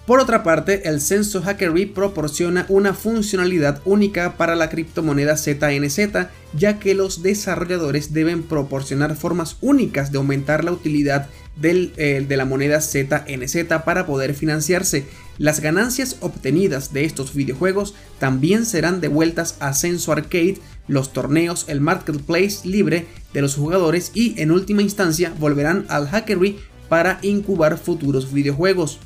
Por 0.09 0.21
otra 0.21 0.43
parte, 0.43 0.89
el 0.89 1.03
Censo 1.03 1.43
Hackery 1.43 1.85
proporciona 1.85 2.65
una 2.71 2.95
funcionalidad 2.95 3.83
única 3.85 4.39
para 4.39 4.57
la 4.57 4.71
criptomoneda 4.71 5.37
ZNZ, 5.37 6.29
ya 6.55 6.79
que 6.79 6.95
los 6.95 7.23
desarrolladores 7.23 8.15
deben 8.15 8.43
proporcionar 8.43 9.17
formas 9.17 9.59
únicas 9.61 10.11
de 10.11 10.17
aumentar 10.17 10.65
la 10.65 10.73
utilidad 10.73 11.29
eh, 11.63 12.25
de 12.27 12.37
la 12.39 12.47
moneda 12.47 12.81
ZNZ 12.81 13.67
para 13.85 14.07
poder 14.07 14.33
financiarse. 14.33 15.05
Las 15.37 15.61
ganancias 15.61 16.17
obtenidas 16.21 16.95
de 16.95 17.05
estos 17.05 17.35
videojuegos 17.35 17.95
también 18.19 18.65
serán 18.65 19.03
devueltas 19.03 19.57
a 19.61 19.75
Censo 19.75 20.13
Arcade, 20.13 20.57
los 20.87 21.13
torneos, 21.13 21.67
el 21.69 21.83
marketplace 21.83 22.67
libre 22.67 23.05
de 23.35 23.43
los 23.43 23.57
jugadores 23.57 24.13
y 24.15 24.41
en 24.41 24.53
última 24.53 24.81
instancia 24.81 25.35
volverán 25.39 25.85
al 25.91 26.09
Hackery 26.09 26.59
para 26.89 27.19
incubar 27.21 27.77
futuros 27.77 28.33
videojuegos. 28.33 29.01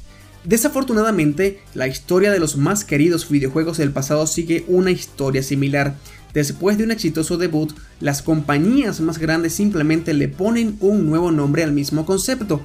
Desafortunadamente, 0.44 1.60
la 1.74 1.86
historia 1.86 2.32
de 2.32 2.40
los 2.40 2.56
más 2.56 2.84
queridos 2.84 3.28
videojuegos 3.28 3.78
del 3.78 3.92
pasado 3.92 4.26
sigue 4.26 4.64
una 4.66 4.90
historia 4.90 5.42
similar. 5.42 5.94
Después 6.34 6.78
de 6.78 6.84
un 6.84 6.90
exitoso 6.90 7.36
debut, 7.36 7.72
las 8.00 8.22
compañías 8.22 9.00
más 9.00 9.18
grandes 9.18 9.54
simplemente 9.54 10.14
le 10.14 10.28
ponen 10.28 10.76
un 10.80 11.06
nuevo 11.06 11.30
nombre 11.30 11.62
al 11.62 11.72
mismo 11.72 12.04
concepto. 12.06 12.60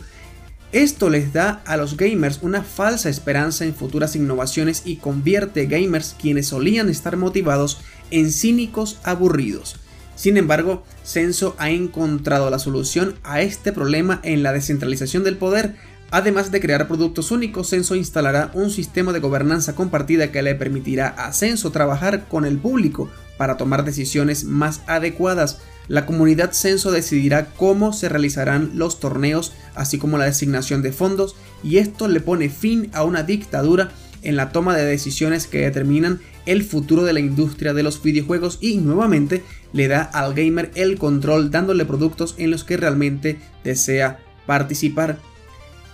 Esto 0.71 1.09
les 1.09 1.33
da 1.33 1.61
a 1.65 1.77
los 1.77 1.97
gamers 1.97 2.39
una 2.41 2.63
falsa 2.63 3.09
esperanza 3.09 3.63
en 3.63 3.75
futuras 3.75 4.15
innovaciones 4.15 4.81
y 4.83 4.97
convierte 4.97 5.67
gamers 5.67 6.15
quienes 6.19 6.47
solían 6.47 6.89
estar 6.89 7.15
motivados 7.15 7.79
en 8.09 8.31
cínicos 8.31 8.97
aburridos. 9.03 9.75
Sin 10.15 10.35
embargo, 10.35 10.83
Censo 11.03 11.55
ha 11.59 11.69
encontrado 11.69 12.49
la 12.49 12.57
solución 12.57 13.15
a 13.23 13.41
este 13.41 13.71
problema 13.71 14.19
en 14.23 14.41
la 14.41 14.51
descentralización 14.51 15.23
del 15.23 15.37
poder 15.37 15.75
Además 16.09 16.51
de 16.51 16.61
crear 16.61 16.87
productos 16.87 17.31
únicos, 17.31 17.69
Censo 17.69 17.95
instalará 17.95 18.51
un 18.53 18.69
sistema 18.69 19.11
de 19.11 19.19
gobernanza 19.19 19.75
compartida 19.75 20.31
que 20.31 20.41
le 20.41 20.55
permitirá 20.55 21.09
a 21.09 21.33
Censo 21.33 21.71
trabajar 21.71 22.27
con 22.29 22.45
el 22.45 22.57
público 22.57 23.09
para 23.37 23.57
tomar 23.57 23.83
decisiones 23.83 24.45
más 24.45 24.81
adecuadas. 24.87 25.59
La 25.89 26.05
comunidad 26.05 26.53
Censo 26.53 26.91
decidirá 26.91 27.47
cómo 27.55 27.91
se 27.91 28.07
realizarán 28.07 28.71
los 28.75 28.99
torneos, 28.99 29.53
así 29.75 29.97
como 29.97 30.17
la 30.17 30.25
designación 30.25 30.81
de 30.81 30.93
fondos, 30.93 31.35
y 31.63 31.77
esto 31.77 32.07
le 32.07 32.21
pone 32.21 32.49
fin 32.49 32.89
a 32.93 33.03
una 33.03 33.23
dictadura 33.23 33.91
en 34.23 34.35
la 34.35 34.51
toma 34.51 34.75
de 34.75 34.85
decisiones 34.85 35.45
que 35.45 35.59
determinan 35.59 36.19
el 36.45 36.63
futuro 36.63 37.03
de 37.03 37.13
la 37.13 37.19
industria 37.19 37.73
de 37.73 37.83
los 37.83 38.01
videojuegos 38.01 38.57
y 38.61 38.77
nuevamente 38.77 39.43
le 39.73 39.87
da 39.87 40.01
al 40.01 40.33
gamer 40.33 40.71
el 40.75 40.97
control 40.97 41.51
dándole 41.51 41.85
productos 41.85 42.35
en 42.37 42.51
los 42.51 42.63
que 42.63 42.77
realmente 42.77 43.39
desea 43.63 44.19
participar. 44.45 45.19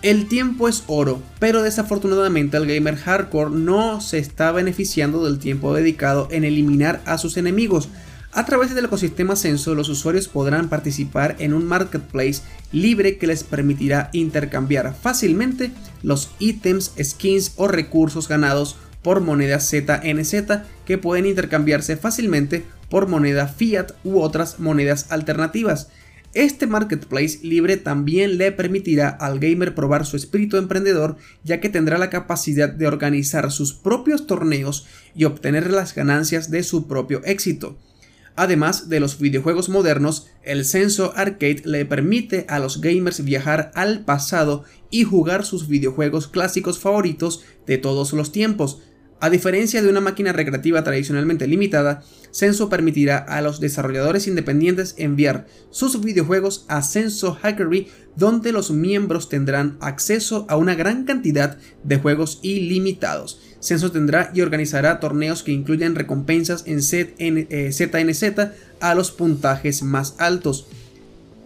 El 0.04 0.28
tiempo 0.28 0.68
es 0.68 0.84
oro, 0.88 1.24
pero 1.40 1.64
desafortunadamente 1.64 2.58
el 2.58 2.68
gamer 2.68 2.98
hardcore 2.98 3.52
no 3.56 4.02
se 4.02 4.18
está 4.18 4.52
beneficiando 4.52 5.24
del 5.24 5.40
tiempo 5.40 5.74
dedicado 5.74 6.28
en 6.30 6.44
eliminar 6.44 7.02
a 7.06 7.18
sus 7.18 7.38
enemigos. 7.38 7.88
A 8.34 8.46
través 8.46 8.76
del 8.76 8.84
ecosistema 8.84 9.38
Censo, 9.38 9.76
los 9.76 9.88
usuarios 9.88 10.28
podrán 10.28 10.68
participar 10.68 11.38
en 11.40 11.54
un 11.54 11.66
marketplace 11.66 12.42
libre 12.74 13.18
que 13.18 13.28
les 13.28 13.46
permitirá 13.46 14.10
intercambiar 14.12 14.94
fácilmente 14.94 15.72
los 16.02 16.32
ítems, 16.38 16.92
skins 17.02 17.54
o 17.56 17.70
recursos 17.70 18.28
ganados 18.28 18.76
por 19.04 19.22
moneda 19.22 19.62
ZNZ 19.62 20.64
que 20.84 20.98
pueden 20.98 21.28
intercambiarse 21.28 21.96
fácilmente 21.96 22.66
por 22.90 23.08
moneda 23.08 23.48
fiat 23.48 23.94
u 24.04 24.20
otras 24.20 24.60
monedas 24.60 25.06
alternativas. 25.12 25.88
Este 26.34 26.66
marketplace 26.66 27.40
libre 27.44 27.78
también 27.78 28.40
le 28.40 28.52
permitirá 28.52 29.10
al 29.10 29.40
gamer 29.40 29.76
probar 29.76 30.04
su 30.06 30.18
espíritu 30.18 30.58
emprendedor 30.58 31.18
ya 31.44 31.60
que 31.60 31.70
tendrá 31.70 32.00
la 32.00 32.10
capacidad 32.10 32.70
de 32.70 32.88
organizar 32.88 33.52
sus 33.52 33.74
propios 33.74 34.26
torneos 34.26 34.88
y 35.14 35.26
obtener 35.26 35.70
las 35.70 35.94
ganancias 35.94 36.50
de 36.50 36.64
su 36.64 36.88
propio 36.88 37.22
éxito. 37.24 37.78
Además 38.36 38.90
de 38.90 39.00
los 39.00 39.20
videojuegos 39.20 39.70
modernos, 39.70 40.28
el 40.42 40.66
Censo 40.66 41.14
Arcade 41.16 41.62
le 41.66 41.86
permite 41.86 42.48
a 42.50 42.58
los 42.58 42.82
gamers 42.82 43.24
viajar 43.24 43.72
al 43.76 44.04
pasado 44.04 44.64
y 44.90 45.04
jugar 45.04 45.46
sus 45.46 45.68
videojuegos 45.68 46.28
clásicos 46.28 46.80
favoritos 46.80 47.44
de 47.68 47.78
todos 47.78 48.12
los 48.14 48.32
tiempos, 48.32 48.82
a 49.24 49.30
diferencia 49.30 49.82
de 49.82 49.88
una 49.88 50.02
máquina 50.02 50.34
recreativa 50.34 50.84
tradicionalmente 50.84 51.48
limitada, 51.48 52.04
Censo 52.32 52.68
permitirá 52.68 53.20
a 53.20 53.40
los 53.40 53.62
desarrolladores 53.62 54.28
independientes 54.28 54.96
enviar 54.98 55.48
sus 55.70 56.04
videojuegos 56.04 56.66
a 56.68 56.82
Censo 56.82 57.34
Hackery, 57.42 57.88
donde 58.18 58.52
los 58.52 58.72
miembros 58.72 59.30
tendrán 59.30 59.78
acceso 59.80 60.46
a 60.50 60.58
una 60.58 60.76
gran 60.76 61.06
cantidad 61.06 61.58
de 61.86 62.00
juegos 62.00 62.40
ilimitados. 62.42 63.40
Censo 63.62 63.94
tendrá 63.94 64.30
y 64.34 64.42
organizará 64.42 65.00
torneos 65.00 65.42
que 65.42 65.54
incluyen 65.54 65.96
recompensas 65.96 66.66
en 66.68 66.82
ZNZ 66.84 67.18
eh, 67.20 68.52
a 68.82 68.94
los 68.94 69.12
puntajes 69.12 69.84
más 69.84 70.16
altos. 70.18 70.68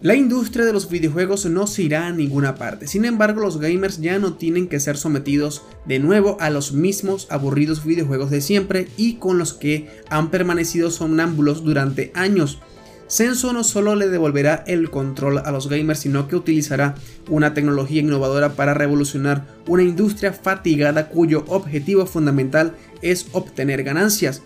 La 0.00 0.14
industria 0.14 0.64
de 0.64 0.72
los 0.72 0.88
videojuegos 0.88 1.46
no 1.46 1.66
se 1.66 1.82
irá 1.82 2.06
a 2.06 2.12
ninguna 2.12 2.54
parte, 2.54 2.86
sin 2.86 3.04
embargo 3.04 3.40
los 3.40 3.58
gamers 3.58 4.00
ya 4.00 4.20
no 4.20 4.34
tienen 4.34 4.68
que 4.68 4.78
ser 4.78 4.96
sometidos 4.96 5.62
de 5.86 5.98
nuevo 5.98 6.36
a 6.38 6.50
los 6.50 6.72
mismos 6.72 7.26
aburridos 7.30 7.84
videojuegos 7.84 8.30
de 8.30 8.40
siempre 8.40 8.86
y 8.96 9.14
con 9.14 9.38
los 9.38 9.54
que 9.54 9.88
han 10.08 10.30
permanecido 10.30 10.92
somnámbulos 10.92 11.64
durante 11.64 12.12
años. 12.14 12.60
Senso 13.08 13.52
no 13.52 13.64
solo 13.64 13.96
le 13.96 14.08
devolverá 14.08 14.62
el 14.68 14.88
control 14.88 15.38
a 15.38 15.50
los 15.50 15.68
gamers, 15.68 15.98
sino 15.98 16.28
que 16.28 16.36
utilizará 16.36 16.94
una 17.28 17.52
tecnología 17.52 18.00
innovadora 18.00 18.50
para 18.52 18.74
revolucionar 18.74 19.48
una 19.66 19.82
industria 19.82 20.32
fatigada 20.32 21.08
cuyo 21.08 21.44
objetivo 21.48 22.06
fundamental 22.06 22.76
es 23.02 23.26
obtener 23.32 23.82
ganancias. 23.82 24.42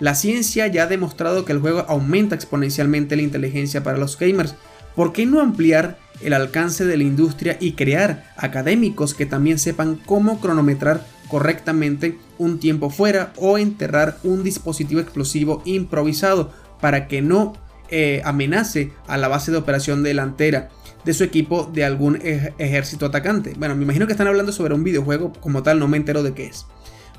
La 0.00 0.14
ciencia 0.14 0.66
ya 0.66 0.82
ha 0.82 0.86
demostrado 0.88 1.44
que 1.44 1.52
el 1.52 1.60
juego 1.60 1.84
aumenta 1.88 2.34
exponencialmente 2.34 3.16
la 3.16 3.22
inteligencia 3.22 3.82
para 3.82 3.98
los 3.98 4.18
gamers, 4.18 4.54
¿por 4.96 5.12
qué 5.12 5.26
no 5.26 5.40
ampliar 5.40 5.98
el 6.22 6.32
alcance 6.32 6.84
de 6.84 6.96
la 6.96 7.04
industria 7.04 7.56
y 7.60 7.72
crear 7.72 8.32
académicos 8.36 9.14
que 9.14 9.26
también 9.26 9.58
sepan 9.58 9.96
cómo 9.96 10.40
cronometrar 10.40 11.06
correctamente 11.28 12.18
un 12.38 12.58
tiempo 12.58 12.90
fuera 12.90 13.32
o 13.36 13.58
enterrar 13.58 14.18
un 14.24 14.42
dispositivo 14.42 15.00
explosivo 15.00 15.62
improvisado 15.64 16.52
para 16.80 17.06
que 17.06 17.22
no 17.22 17.52
eh, 17.90 18.22
amenace 18.24 18.92
a 19.06 19.16
la 19.16 19.28
base 19.28 19.52
de 19.52 19.58
operación 19.58 20.02
delantera 20.02 20.70
de 21.04 21.14
su 21.14 21.22
equipo 21.22 21.70
de 21.72 21.84
algún 21.84 22.18
ejército 22.22 23.06
atacante? 23.06 23.54
Bueno, 23.58 23.76
me 23.76 23.84
imagino 23.84 24.06
que 24.06 24.12
están 24.12 24.26
hablando 24.26 24.52
sobre 24.52 24.74
un 24.74 24.82
videojuego 24.82 25.32
como 25.40 25.62
tal, 25.62 25.78
no 25.78 25.86
me 25.86 25.96
entero 25.96 26.22
de 26.22 26.32
qué 26.34 26.46
es. 26.46 26.66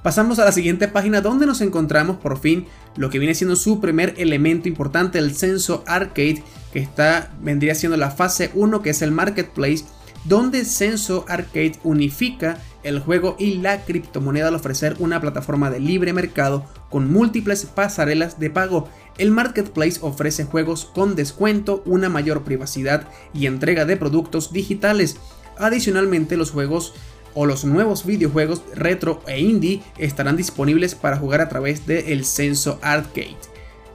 Pasamos 0.08 0.40
a 0.40 0.46
la 0.46 0.54
siguiente 0.54 0.88
página 0.88 1.20
donde 1.20 1.46
nos 1.46 1.60
encontramos 1.60 2.16
por 2.16 2.40
fin 2.40 2.66
lo 2.96 3.10
que 3.10 3.20
viene 3.20 3.36
siendo 3.36 3.58
su 3.58 3.82
primer 3.82 4.14
elemento 4.16 4.70
importante, 4.70 5.20
el 5.20 5.36
Censo 5.36 5.84
Arcade, 5.86 6.46
que 6.72 6.80
está, 6.80 7.34
vendría 7.42 7.76
siendo 7.76 7.98
la 7.98 8.10
fase 8.10 8.50
1, 8.54 8.82
que 8.82 8.92
es 8.92 9.02
el 9.02 9.12
Marketplace, 9.12 9.84
donde 10.24 10.64
Censo 10.64 11.26
Arcade 11.28 11.74
unifica 11.84 12.58
el 12.84 13.02
juego 13.02 13.36
y 13.38 13.56
la 13.56 13.84
criptomoneda 13.84 14.48
al 14.48 14.56
ofrecer 14.56 14.96
una 15.00 15.20
plataforma 15.20 15.70
de 15.70 15.82
libre 15.82 16.14
mercado 16.14 16.66
con 16.90 17.12
múltiples 17.12 17.66
pasarelas 17.66 18.40
de 18.40 18.50
pago. 18.50 18.88
El 19.18 19.32
marketplace 19.32 20.00
ofrece 20.02 20.46
juegos 20.46 20.86
con 20.86 21.16
descuento, 21.16 21.84
una 21.86 22.08
mayor 22.08 22.44
privacidad 22.44 23.10
y 23.34 23.46
entrega 23.46 23.84
de 23.84 23.98
productos 23.98 24.54
digitales. 24.54 25.18
Adicionalmente, 25.58 26.38
los 26.38 26.52
juegos 26.52 26.94
o 27.34 27.46
los 27.46 27.66
nuevos 27.66 28.06
videojuegos 28.06 28.62
retro 28.76 29.22
e 29.28 29.40
indie 29.40 29.82
estarán 29.98 30.38
disponibles 30.38 30.96
para 30.96 31.18
jugar 31.18 31.42
a 31.42 31.50
través 31.50 31.86
del 31.86 32.06
el 32.08 32.26
Censo 32.26 32.80
Arcade. 32.82 33.38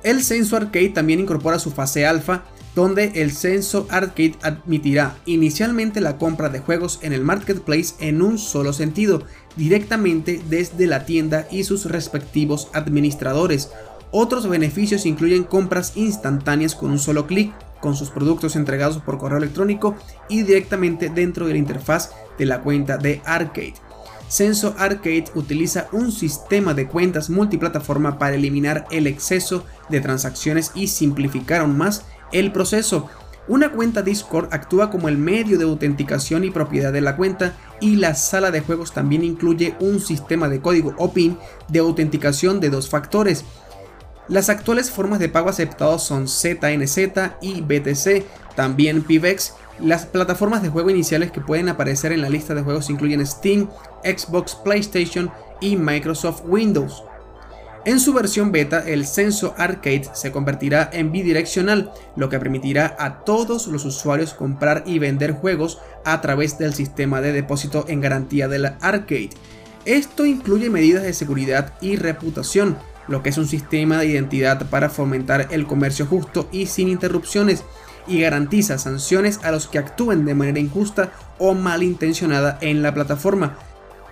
El 0.03 0.23
Censo 0.23 0.57
Arcade 0.57 0.91
también 0.91 1.21
incorpora 1.21 1.59
su 1.59 1.71
fase 1.71 2.07
alfa, 2.07 2.45
donde 2.75 3.13
el 3.17 3.33
Censo 3.33 3.87
Arcade 3.91 4.35
admitirá 4.43 5.17
inicialmente 5.27 6.01
la 6.01 6.17
compra 6.17 6.49
de 6.49 6.61
juegos 6.61 6.99
en 7.03 7.13
el 7.13 7.23
marketplace 7.23 7.95
en 8.01 8.23
un 8.23 8.39
solo 8.39 8.73
sentido, 8.73 9.23
directamente 9.57 10.41
desde 10.49 10.87
la 10.87 11.05
tienda 11.05 11.47
y 11.51 11.65
sus 11.65 11.85
respectivos 11.85 12.69
administradores. 12.73 13.71
Otros 14.11 14.49
beneficios 14.49 15.07
incluyen 15.07 15.45
compras 15.45 15.93
instantáneas 15.97 16.75
con 16.75 16.91
un 16.91 16.99
solo 16.99 17.27
clic, 17.27 17.53
con 17.83 17.97
sus 17.97 18.09
productos 18.09 18.57
entregados 18.57 18.99
por 18.99 19.19
correo 19.19 19.37
electrónico 19.37 19.97
y 20.29 20.43
directamente 20.43 21.11
dentro 21.11 21.47
de 21.47 21.53
la 21.53 21.59
interfaz 21.59 22.13
de 22.39 22.47
la 22.47 22.63
cuenta 22.63 22.97
de 22.97 23.21
Arcade. 23.27 23.75
Censo 24.29 24.75
Arcade 24.79 25.27
utiliza 25.35 25.89
un 25.93 26.11
sistema 26.11 26.73
de 26.73 26.87
cuentas 26.89 27.29
multiplataforma 27.29 28.19
para 28.19 28.37
eliminar 28.37 28.87
el 28.91 29.07
exceso 29.07 29.67
de 29.91 30.01
transacciones 30.01 30.71
y 30.75 30.87
simplificar 30.87 31.61
aún 31.61 31.77
más 31.77 32.07
el 32.33 32.53
proceso. 32.53 33.11
Una 33.49 33.73
cuenta 33.73 34.03
Discord 34.03 34.49
actúa 34.55 34.91
como 34.91 35.09
el 35.09 35.19
medio 35.19 35.59
de 35.59 35.65
autenticación 35.65 36.45
y 36.45 36.51
propiedad 36.51 36.93
de 36.93 37.01
la 37.01 37.17
cuenta 37.17 37.57
y 37.81 37.97
la 37.97 38.15
sala 38.15 38.53
de 38.53 38.61
juegos 38.61 38.93
también 38.93 39.25
incluye 39.25 39.75
un 39.81 40.01
sistema 40.01 40.49
de 40.49 40.61
código 40.61 40.95
o 40.97 41.13
PIN 41.13 41.37
de 41.69 41.81
autenticación 41.81 42.61
de 42.61 42.71
dos 42.71 42.89
factores. 42.89 43.45
Las 44.33 44.49
actuales 44.49 44.91
formas 44.91 45.19
de 45.19 45.29
pago 45.29 45.51
aceptados 45.51 46.05
son 46.05 46.27
ZNZ 46.27 46.97
y 47.43 47.61
BTC, 47.61 48.25
también 48.57 49.03
PIVEX. 49.03 49.53
Las 49.79 50.07
plataformas 50.07 50.63
de 50.63 50.71
juego 50.71 50.89
iniciales 50.89 51.31
que 51.31 51.43
pueden 51.43 51.69
aparecer 51.69 52.13
en 52.13 52.23
la 52.23 52.31
lista 52.31 52.55
de 52.55 52.63
juegos 52.63 52.89
incluyen 52.89 53.27
Steam, 53.27 53.69
Xbox, 54.03 54.55
PlayStation 54.55 55.31
y 55.61 55.77
Microsoft 55.77 56.45
Windows. 56.47 57.05
En 57.85 58.01
su 58.01 58.15
versión 58.15 58.53
beta, 58.53 58.83
el 58.87 59.07
Censo 59.07 59.55
Arcade 59.59 60.09
se 60.15 60.33
convertirá 60.33 60.89
en 60.91 61.13
bidireccional, 61.13 61.93
lo 62.17 62.31
que 62.31 62.39
permitirá 62.39 62.97
a 62.99 63.25
todos 63.25 63.67
los 63.67 63.85
usuarios 63.85 64.33
comprar 64.33 64.85
y 64.87 64.99
vender 64.99 65.33
juegos 65.33 65.79
a 66.07 66.23
través 66.23 66.57
del 66.57 66.73
sistema 66.73 67.21
de 67.21 67.33
depósito 67.33 67.85
en 67.87 68.01
garantía 68.01 68.49
de 68.49 68.61
la 68.61 68.79
arcade. 68.81 69.29
Esto 69.85 70.25
incluye 70.25 70.71
medidas 70.71 71.03
de 71.03 71.13
seguridad 71.13 71.75
y 71.83 71.97
reputación, 71.97 72.79
lo 73.09 73.23
que 73.23 73.31
es 73.31 73.39
un 73.39 73.47
sistema 73.47 73.99
de 73.99 74.07
identidad 74.07 74.69
para 74.69 74.91
fomentar 74.91 75.49
el 75.51 75.67
comercio 75.67 76.07
justo 76.07 76.49
y 76.53 76.67
sin 76.67 76.89
interrupciones, 76.89 77.65
y 78.07 78.21
garantiza 78.21 78.79
sanciones 78.79 79.41
a 79.45 79.53
los 79.53 79.69
que 79.69 79.79
actúen 79.79 80.25
de 80.25 80.35
manera 80.35 80.59
injusta 80.59 81.13
o 81.39 81.55
malintencionada 81.55 82.59
en 82.61 82.83
la 82.83 82.93
plataforma, 82.93 83.57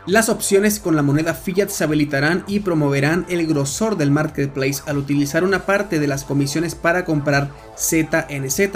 las 0.06 0.30
opciones 0.30 0.80
con 0.80 0.96
la 0.96 1.02
moneda 1.02 1.34
fiat 1.34 1.68
se 1.68 1.84
habilitarán 1.84 2.42
y 2.46 2.60
promoverán 2.60 3.26
el 3.28 3.46
grosor 3.46 3.96
del 3.96 4.10
marketplace 4.10 4.82
al 4.86 4.96
utilizar 4.96 5.44
una 5.44 5.66
parte 5.66 6.00
de 6.00 6.06
las 6.06 6.24
comisiones 6.24 6.74
para 6.74 7.04
comprar 7.04 7.50
ZNZ, 7.76 8.70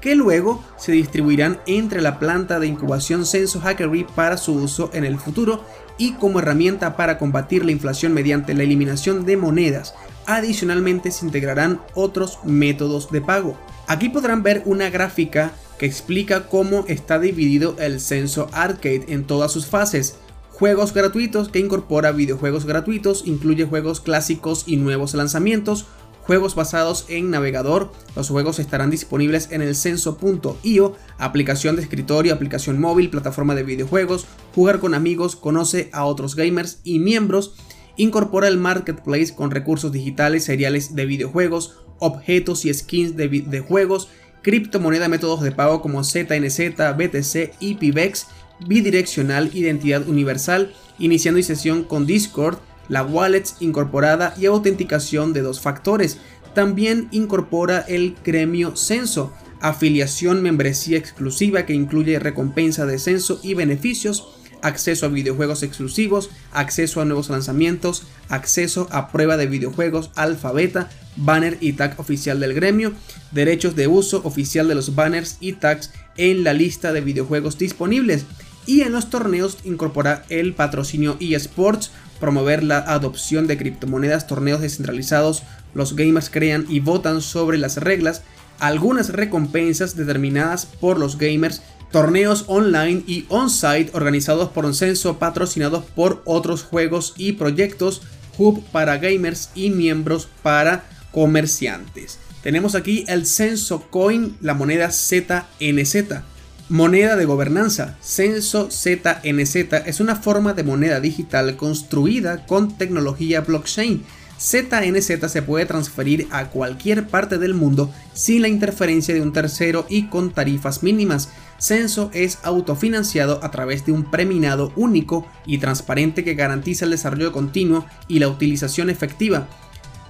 que 0.00 0.14
luego 0.14 0.62
se 0.76 0.92
distribuirán 0.92 1.60
entre 1.66 2.00
la 2.00 2.18
planta 2.18 2.58
de 2.58 2.66
incubación 2.66 3.26
Censo 3.26 3.60
Hackery 3.60 4.04
para 4.14 4.36
su 4.36 4.54
uso 4.54 4.90
en 4.92 5.04
el 5.04 5.18
futuro 5.18 5.64
y 5.98 6.12
como 6.12 6.38
herramienta 6.38 6.96
para 6.96 7.18
combatir 7.18 7.64
la 7.64 7.72
inflación 7.72 8.14
mediante 8.14 8.54
la 8.54 8.62
eliminación 8.62 9.26
de 9.26 9.36
monedas. 9.36 9.94
Adicionalmente 10.26 11.10
se 11.10 11.26
integrarán 11.26 11.80
otros 11.94 12.38
métodos 12.44 13.10
de 13.10 13.20
pago. 13.20 13.58
Aquí 13.86 14.08
podrán 14.08 14.42
ver 14.42 14.62
una 14.64 14.88
gráfica 14.88 15.52
que 15.78 15.86
explica 15.86 16.46
cómo 16.48 16.84
está 16.88 17.18
dividido 17.18 17.76
el 17.78 18.00
Censo 18.00 18.48
Arcade 18.52 19.06
en 19.08 19.24
todas 19.24 19.52
sus 19.52 19.66
fases. 19.66 20.16
Juegos 20.52 20.92
gratuitos 20.92 21.48
que 21.48 21.58
incorpora 21.58 22.12
videojuegos 22.12 22.66
gratuitos, 22.66 23.22
incluye 23.26 23.64
juegos 23.64 24.00
clásicos 24.00 24.64
y 24.66 24.76
nuevos 24.76 25.14
lanzamientos, 25.14 25.86
juegos 26.30 26.54
basados 26.54 27.06
en 27.08 27.28
navegador, 27.28 27.90
los 28.14 28.28
juegos 28.28 28.60
estarán 28.60 28.88
disponibles 28.88 29.48
en 29.50 29.62
el 29.62 29.74
censo.io, 29.74 30.94
aplicación 31.18 31.74
de 31.74 31.82
escritorio, 31.82 32.32
aplicación 32.32 32.78
móvil, 32.80 33.10
plataforma 33.10 33.56
de 33.56 33.64
videojuegos, 33.64 34.26
jugar 34.54 34.78
con 34.78 34.94
amigos, 34.94 35.34
conoce 35.34 35.90
a 35.92 36.04
otros 36.04 36.36
gamers 36.36 36.82
y 36.84 37.00
miembros, 37.00 37.56
incorpora 37.96 38.46
el 38.46 38.58
marketplace 38.58 39.34
con 39.34 39.50
recursos 39.50 39.90
digitales, 39.90 40.44
seriales 40.44 40.94
de 40.94 41.04
videojuegos, 41.04 41.80
objetos 41.98 42.64
y 42.64 42.72
skins 42.72 43.16
de, 43.16 43.28
de 43.28 43.60
juegos, 43.60 44.06
criptomoneda, 44.42 45.08
métodos 45.08 45.40
de 45.40 45.50
pago 45.50 45.82
como 45.82 46.04
ZNZ, 46.04 46.76
BTC 46.96 47.54
y 47.58 47.74
PIVEX, 47.74 48.28
bidireccional, 48.68 49.50
identidad 49.52 50.06
universal, 50.06 50.72
iniciando 51.00 51.40
y 51.40 51.42
sesión 51.42 51.82
con 51.82 52.06
Discord, 52.06 52.58
la 52.90 53.04
wallet 53.04 53.44
incorporada 53.60 54.34
y 54.36 54.44
autenticación 54.44 55.32
de 55.32 55.40
dos 55.40 55.60
factores. 55.60 56.18
También 56.54 57.08
incorpora 57.12 57.78
el 57.88 58.16
gremio 58.22 58.76
censo, 58.76 59.32
afiliación 59.60 60.42
membresía 60.42 60.98
exclusiva 60.98 61.64
que 61.64 61.72
incluye 61.72 62.18
recompensa 62.18 62.84
de 62.84 62.98
censo 62.98 63.40
y 63.42 63.54
beneficios, 63.54 64.28
acceso 64.60 65.06
a 65.06 65.08
videojuegos 65.08 65.62
exclusivos, 65.62 66.30
acceso 66.52 67.00
a 67.00 67.04
nuevos 67.04 67.30
lanzamientos, 67.30 68.02
acceso 68.28 68.88
a 68.90 69.08
prueba 69.08 69.36
de 69.36 69.46
videojuegos 69.46 70.10
alfa 70.16 70.52
beta, 70.52 70.90
banner 71.16 71.58
y 71.60 71.74
tag 71.74 71.98
oficial 71.98 72.40
del 72.40 72.54
gremio, 72.54 72.92
derechos 73.30 73.76
de 73.76 73.86
uso 73.86 74.20
oficial 74.24 74.66
de 74.66 74.74
los 74.74 74.96
banners 74.96 75.36
y 75.40 75.52
tags 75.52 75.92
en 76.16 76.42
la 76.42 76.52
lista 76.52 76.92
de 76.92 77.00
videojuegos 77.00 77.56
disponibles 77.56 78.26
y 78.66 78.82
en 78.82 78.92
los 78.92 79.10
torneos 79.10 79.58
incorpora 79.64 80.24
el 80.28 80.54
patrocinio 80.54 81.16
eSports, 81.20 81.90
promover 82.18 82.62
la 82.62 82.78
adopción 82.78 83.46
de 83.46 83.56
criptomonedas, 83.56 84.26
torneos 84.26 84.60
descentralizados, 84.60 85.42
los 85.74 85.96
gamers 85.96 86.30
crean 86.30 86.66
y 86.68 86.80
votan 86.80 87.22
sobre 87.22 87.58
las 87.58 87.78
reglas, 87.78 88.22
algunas 88.58 89.08
recompensas 89.08 89.96
determinadas 89.96 90.66
por 90.66 90.98
los 90.98 91.16
gamers, 91.18 91.62
torneos 91.90 92.44
online 92.46 93.02
y 93.06 93.24
on-site 93.28 93.90
organizados 93.94 94.50
por 94.50 94.64
un 94.64 94.74
censo 94.74 95.18
patrocinados 95.18 95.84
por 95.84 96.22
otros 96.24 96.62
juegos 96.62 97.14
y 97.16 97.32
proyectos, 97.32 98.02
hub 98.38 98.64
para 98.70 98.98
gamers 98.98 99.50
y 99.54 99.70
miembros 99.70 100.28
para 100.42 100.84
comerciantes. 101.10 102.18
Tenemos 102.42 102.74
aquí 102.74 103.04
el 103.08 103.26
censo 103.26 103.82
coin, 103.90 104.36
la 104.40 104.54
moneda 104.54 104.90
ZNZ. 104.90 106.22
Moneda 106.70 107.16
de 107.16 107.24
gobernanza. 107.24 107.96
Censo 108.00 108.70
ZNZ 108.70 109.56
es 109.86 109.98
una 109.98 110.14
forma 110.14 110.52
de 110.52 110.62
moneda 110.62 111.00
digital 111.00 111.56
construida 111.56 112.46
con 112.46 112.78
tecnología 112.78 113.40
blockchain. 113.40 114.04
ZNZ 114.38 115.32
se 115.32 115.42
puede 115.42 115.66
transferir 115.66 116.28
a 116.30 116.50
cualquier 116.50 117.08
parte 117.08 117.38
del 117.38 117.54
mundo 117.54 117.92
sin 118.12 118.42
la 118.42 118.48
interferencia 118.48 119.12
de 119.12 119.20
un 119.20 119.32
tercero 119.32 119.84
y 119.88 120.06
con 120.06 120.30
tarifas 120.30 120.84
mínimas. 120.84 121.30
Censo 121.58 122.08
es 122.14 122.38
autofinanciado 122.44 123.40
a 123.42 123.50
través 123.50 123.84
de 123.84 123.90
un 123.90 124.08
preminado 124.08 124.72
único 124.76 125.26
y 125.46 125.58
transparente 125.58 126.22
que 126.22 126.34
garantiza 126.34 126.84
el 126.84 126.92
desarrollo 126.92 127.32
continuo 127.32 127.84
y 128.06 128.20
la 128.20 128.28
utilización 128.28 128.90
efectiva. 128.90 129.48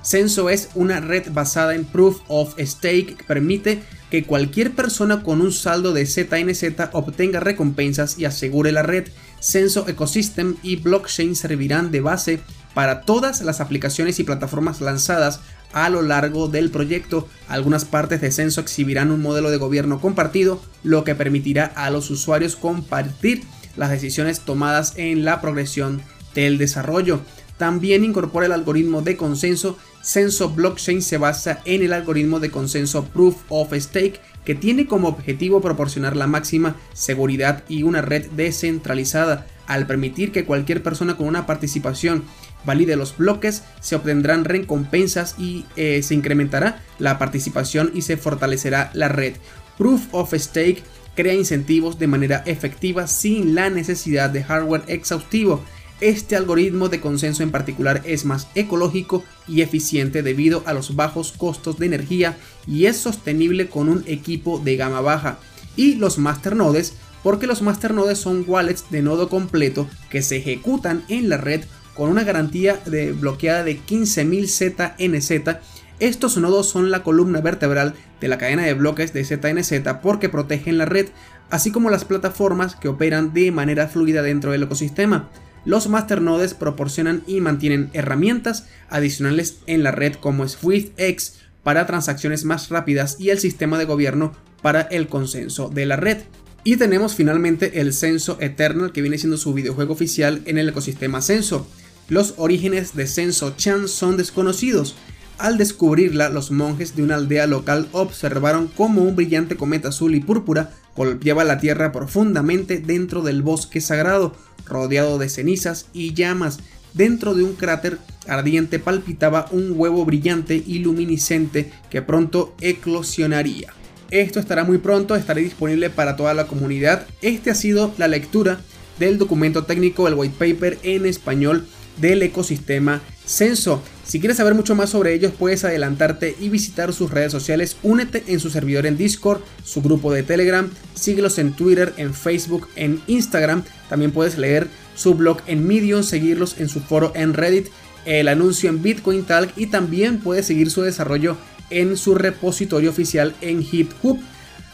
Censo 0.02 0.50
es 0.50 0.68
una 0.74 1.00
red 1.00 1.32
basada 1.32 1.74
en 1.74 1.86
Proof 1.86 2.20
of 2.28 2.54
Stake 2.58 3.16
que 3.16 3.24
permite 3.24 3.82
que 4.10 4.24
cualquier 4.24 4.72
persona 4.72 5.22
con 5.22 5.40
un 5.40 5.52
saldo 5.52 5.92
de 5.92 6.06
ZNZ 6.06 6.88
obtenga 6.92 7.40
recompensas 7.40 8.18
y 8.18 8.24
asegure 8.24 8.72
la 8.72 8.82
red. 8.82 9.08
Censo 9.40 9.88
Ecosystem 9.88 10.56
y 10.62 10.76
blockchain 10.76 11.36
servirán 11.36 11.90
de 11.90 12.00
base 12.00 12.40
para 12.74 13.02
todas 13.02 13.42
las 13.42 13.60
aplicaciones 13.60 14.18
y 14.18 14.24
plataformas 14.24 14.80
lanzadas 14.80 15.40
a 15.72 15.88
lo 15.88 16.02
largo 16.02 16.48
del 16.48 16.70
proyecto. 16.70 17.28
Algunas 17.48 17.84
partes 17.84 18.20
de 18.20 18.32
Censo 18.32 18.60
exhibirán 18.60 19.10
un 19.10 19.22
modelo 19.22 19.50
de 19.50 19.56
gobierno 19.56 20.00
compartido, 20.00 20.60
lo 20.82 21.04
que 21.04 21.14
permitirá 21.14 21.64
a 21.64 21.90
los 21.90 22.10
usuarios 22.10 22.56
compartir 22.56 23.44
las 23.76 23.90
decisiones 23.90 24.40
tomadas 24.40 24.94
en 24.96 25.24
la 25.24 25.40
progresión 25.40 26.02
del 26.34 26.58
desarrollo. 26.58 27.20
También 27.60 28.04
incorpora 28.04 28.46
el 28.46 28.52
algoritmo 28.52 29.02
de 29.02 29.18
consenso 29.18 29.76
Censo 30.02 30.48
Blockchain 30.48 31.02
se 31.02 31.18
basa 31.18 31.60
en 31.66 31.82
el 31.82 31.92
algoritmo 31.92 32.40
de 32.40 32.50
consenso 32.50 33.04
Proof 33.04 33.36
of 33.50 33.74
Stake 33.74 34.18
que 34.46 34.54
tiene 34.54 34.86
como 34.86 35.08
objetivo 35.08 35.60
proporcionar 35.60 36.16
la 36.16 36.26
máxima 36.26 36.76
seguridad 36.94 37.62
y 37.68 37.82
una 37.82 38.00
red 38.00 38.30
descentralizada. 38.30 39.46
Al 39.66 39.86
permitir 39.86 40.32
que 40.32 40.46
cualquier 40.46 40.82
persona 40.82 41.18
con 41.18 41.26
una 41.26 41.44
participación 41.44 42.24
valide 42.64 42.96
los 42.96 43.18
bloques, 43.18 43.62
se 43.80 43.94
obtendrán 43.94 44.46
recompensas 44.46 45.34
y 45.38 45.66
eh, 45.76 46.02
se 46.02 46.14
incrementará 46.14 46.82
la 46.98 47.18
participación 47.18 47.90
y 47.92 48.00
se 48.00 48.16
fortalecerá 48.16 48.90
la 48.94 49.08
red. 49.08 49.34
Proof 49.76 50.06
of 50.12 50.32
Stake 50.32 50.82
crea 51.14 51.34
incentivos 51.34 51.98
de 51.98 52.06
manera 52.06 52.42
efectiva 52.46 53.06
sin 53.06 53.54
la 53.54 53.68
necesidad 53.68 54.30
de 54.30 54.44
hardware 54.44 54.84
exhaustivo. 54.86 55.62
Este 56.00 56.34
algoritmo 56.34 56.88
de 56.88 56.98
consenso 56.98 57.42
en 57.42 57.50
particular 57.50 58.00
es 58.06 58.24
más 58.24 58.48
ecológico 58.54 59.22
y 59.46 59.60
eficiente 59.60 60.22
debido 60.22 60.62
a 60.64 60.72
los 60.72 60.96
bajos 60.96 61.32
costos 61.32 61.78
de 61.78 61.86
energía 61.86 62.38
y 62.66 62.86
es 62.86 62.96
sostenible 62.96 63.68
con 63.68 63.90
un 63.90 64.02
equipo 64.06 64.58
de 64.58 64.76
gama 64.76 65.02
baja. 65.02 65.38
Y 65.76 65.96
los 65.96 66.16
masternodes, 66.16 66.94
porque 67.22 67.46
los 67.46 67.60
masternodes 67.60 68.18
son 68.18 68.44
wallets 68.46 68.86
de 68.90 69.02
nodo 69.02 69.28
completo 69.28 69.90
que 70.08 70.22
se 70.22 70.38
ejecutan 70.38 71.04
en 71.08 71.28
la 71.28 71.36
red 71.36 71.64
con 71.94 72.08
una 72.08 72.24
garantía 72.24 72.80
de 72.86 73.12
bloqueada 73.12 73.62
de 73.62 73.78
15.000 73.78 74.46
ZNZ. 74.48 75.58
Estos 75.98 76.38
nodos 76.38 76.66
son 76.66 76.90
la 76.90 77.02
columna 77.02 77.42
vertebral 77.42 77.92
de 78.22 78.28
la 78.28 78.38
cadena 78.38 78.62
de 78.62 78.72
bloques 78.72 79.12
de 79.12 79.22
ZNZ 79.22 79.82
porque 80.02 80.30
protegen 80.30 80.78
la 80.78 80.86
red, 80.86 81.08
así 81.50 81.70
como 81.70 81.90
las 81.90 82.06
plataformas 82.06 82.74
que 82.74 82.88
operan 82.88 83.34
de 83.34 83.52
manera 83.52 83.86
fluida 83.86 84.22
dentro 84.22 84.52
del 84.52 84.62
ecosistema. 84.62 85.28
Los 85.64 85.88
masternodes 85.88 86.54
proporcionan 86.54 87.22
y 87.26 87.40
mantienen 87.40 87.90
herramientas 87.92 88.66
adicionales 88.88 89.58
en 89.66 89.82
la 89.82 89.90
red 89.90 90.14
como 90.14 90.48
SwiftX 90.48 91.34
para 91.62 91.86
transacciones 91.86 92.44
más 92.44 92.70
rápidas 92.70 93.16
y 93.18 93.30
el 93.30 93.38
sistema 93.38 93.78
de 93.78 93.84
gobierno 93.84 94.32
para 94.62 94.82
el 94.82 95.08
consenso 95.08 95.68
de 95.68 95.86
la 95.86 95.96
red. 95.96 96.18
Y 96.64 96.76
tenemos 96.76 97.14
finalmente 97.14 97.80
el 97.80 97.92
Censo 97.92 98.36
Eternal 98.40 98.92
que 98.92 99.02
viene 99.02 99.18
siendo 99.18 99.38
su 99.38 99.54
videojuego 99.54 99.92
oficial 99.92 100.42
en 100.44 100.58
el 100.58 100.68
ecosistema 100.68 101.22
Censo. 101.22 101.66
Los 102.08 102.34
orígenes 102.36 102.94
de 102.94 103.06
Censo 103.06 103.54
Chan 103.56 103.88
son 103.88 104.16
desconocidos. 104.16 104.96
Al 105.38 105.56
descubrirla, 105.56 106.28
los 106.28 106.50
monjes 106.50 106.96
de 106.96 107.02
una 107.02 107.14
aldea 107.14 107.46
local 107.46 107.88
observaron 107.92 108.68
cómo 108.68 109.02
un 109.02 109.16
brillante 109.16 109.56
cometa 109.56 109.88
azul 109.88 110.14
y 110.14 110.20
púrpura 110.20 110.70
golpeaba 110.96 111.44
la 111.44 111.58
tierra 111.58 111.92
profundamente 111.92 112.78
dentro 112.78 113.22
del 113.22 113.42
bosque 113.42 113.80
sagrado, 113.80 114.34
rodeado 114.66 115.18
de 115.18 115.28
cenizas 115.28 115.86
y 115.92 116.14
llamas. 116.14 116.58
Dentro 116.94 117.34
de 117.34 117.44
un 117.44 117.54
cráter 117.54 117.98
ardiente 118.26 118.78
palpitaba 118.78 119.46
un 119.52 119.74
huevo 119.76 120.04
brillante 120.04 120.62
y 120.66 120.80
luminiscente 120.80 121.72
que 121.88 122.02
pronto 122.02 122.54
eclosionaría. 122.60 123.72
Esto 124.10 124.40
estará 124.40 124.64
muy 124.64 124.78
pronto, 124.78 125.14
estará 125.14 125.40
disponible 125.40 125.88
para 125.88 126.16
toda 126.16 126.34
la 126.34 126.48
comunidad. 126.48 127.06
Este 127.22 127.50
ha 127.50 127.54
sido 127.54 127.94
la 127.96 128.08
lectura 128.08 128.60
del 128.98 129.18
documento 129.18 129.64
técnico, 129.64 130.08
el 130.08 130.14
white 130.14 130.34
paper 130.36 130.78
en 130.82 131.06
español 131.06 131.66
del 132.00 132.22
ecosistema 132.22 133.00
Censo. 133.26 133.82
Si 134.04 134.18
quieres 134.18 134.38
saber 134.38 134.54
mucho 134.54 134.74
más 134.74 134.90
sobre 134.90 135.14
ellos, 135.14 135.32
puedes 135.38 135.64
adelantarte 135.64 136.34
y 136.40 136.48
visitar 136.48 136.92
sus 136.92 137.10
redes 137.10 137.30
sociales. 137.30 137.76
Únete 137.82 138.24
en 138.26 138.40
su 138.40 138.50
servidor 138.50 138.86
en 138.86 138.96
Discord, 138.96 139.40
su 139.64 139.82
grupo 139.82 140.12
de 140.12 140.24
Telegram, 140.24 140.68
síguelos 140.94 141.38
en 141.38 141.52
Twitter, 141.52 141.92
en 141.96 142.12
Facebook, 142.12 142.68
en 142.74 143.00
Instagram. 143.06 143.62
También 143.88 144.10
puedes 144.10 144.36
leer 144.36 144.68
su 144.96 145.14
blog 145.14 145.38
en 145.46 145.66
Medium, 145.66 146.02
seguirlos 146.02 146.58
en 146.58 146.68
su 146.68 146.80
foro 146.80 147.12
en 147.14 147.34
Reddit, 147.34 147.68
el 148.04 148.28
anuncio 148.28 148.68
en 148.68 148.82
Bitcoin 148.82 149.24
Talk 149.24 149.52
y 149.56 149.66
también 149.66 150.18
puedes 150.18 150.46
seguir 150.46 150.70
su 150.70 150.82
desarrollo 150.82 151.36
en 151.70 151.96
su 151.96 152.14
repositorio 152.16 152.90
oficial 152.90 153.34
en 153.40 153.62
HipHop. 153.62 154.18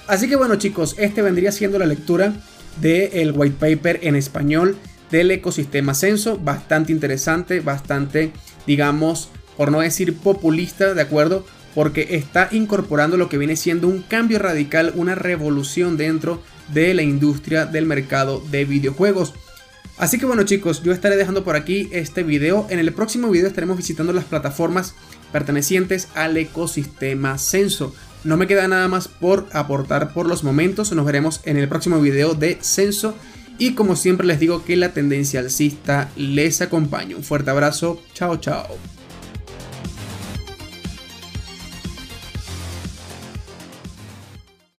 Así 0.07 0.29
que 0.29 0.37
bueno 0.37 0.57
chicos, 0.57 0.95
este 0.99 1.21
vendría 1.21 1.53
siendo 1.53 1.79
la 1.79 1.87
lectura 1.87 2.33
del 2.81 3.33
white 3.33 3.57
paper 3.59 4.01
en 4.03 4.17
español 4.17 4.77
del 5.11 5.31
ecosistema 5.31 5.95
Censo, 5.95 6.39
bastante 6.39 6.93
interesante, 6.93 7.61
bastante, 7.61 8.33
digamos, 8.67 9.29
por 9.57 9.71
no 9.71 9.81
decir 9.81 10.17
populista, 10.17 10.95
¿de 10.95 11.03
acuerdo? 11.03 11.47
Porque 11.75 12.09
está 12.11 12.49
incorporando 12.53 13.17
lo 13.17 13.29
que 13.29 13.39
viene 13.39 13.57
siendo 13.57 13.89
un 13.89 14.03
cambio 14.03 14.39
radical, 14.39 14.93
una 14.95 15.15
revolución 15.15 15.97
dentro 15.97 16.43
de 16.73 16.95
la 16.95 17.03
industria 17.03 17.67
del 17.67 17.87
mercado 17.87 18.43
de 18.51 18.65
videojuegos. 18.65 19.35
Así 19.99 20.19
que 20.19 20.27
bueno 20.27 20.43
chicos, 20.43 20.83
yo 20.83 20.93
estaré 20.93 21.17
dejando 21.17 21.43
por 21.43 21.57
aquí 21.57 21.89
este 21.91 22.23
video. 22.23 22.67
En 22.69 22.79
el 22.79 22.93
próximo 22.93 23.31
video 23.31 23.47
estaremos 23.47 23.79
visitando 23.79 24.13
las 24.13 24.25
plataformas 24.25 24.95
pertenecientes 25.33 26.09
al 26.15 26.37
ecosistema 26.37 27.39
Censo. 27.39 27.95
No 28.23 28.37
me 28.37 28.47
queda 28.47 28.69
nada 28.69 28.89
más 28.89 29.09
por 29.09 29.47
aportar 29.53 30.13
por 30.13 30.27
los 30.27 30.45
momentos. 30.45 30.93
Nos 30.93 31.07
veremos 31.07 31.41
en 31.45 31.57
el 31.57 31.69
próximo 31.69 32.01
video 32.01 32.35
de 32.35 32.59
Censo. 32.61 33.15
Y 33.59 33.73
como 33.73 33.97
siempre 33.97 34.27
les 34.27 34.41
digo 34.41 34.65
que 34.65 34.77
la 34.77 34.93
tendencia 34.93 35.41
alcista 35.41 36.11
les 36.17 36.61
acompaña. 36.61 37.17
Un 37.17 37.23
fuerte 37.23 37.51
abrazo. 37.51 38.03
Chao, 38.13 38.37
chao. 38.37 38.96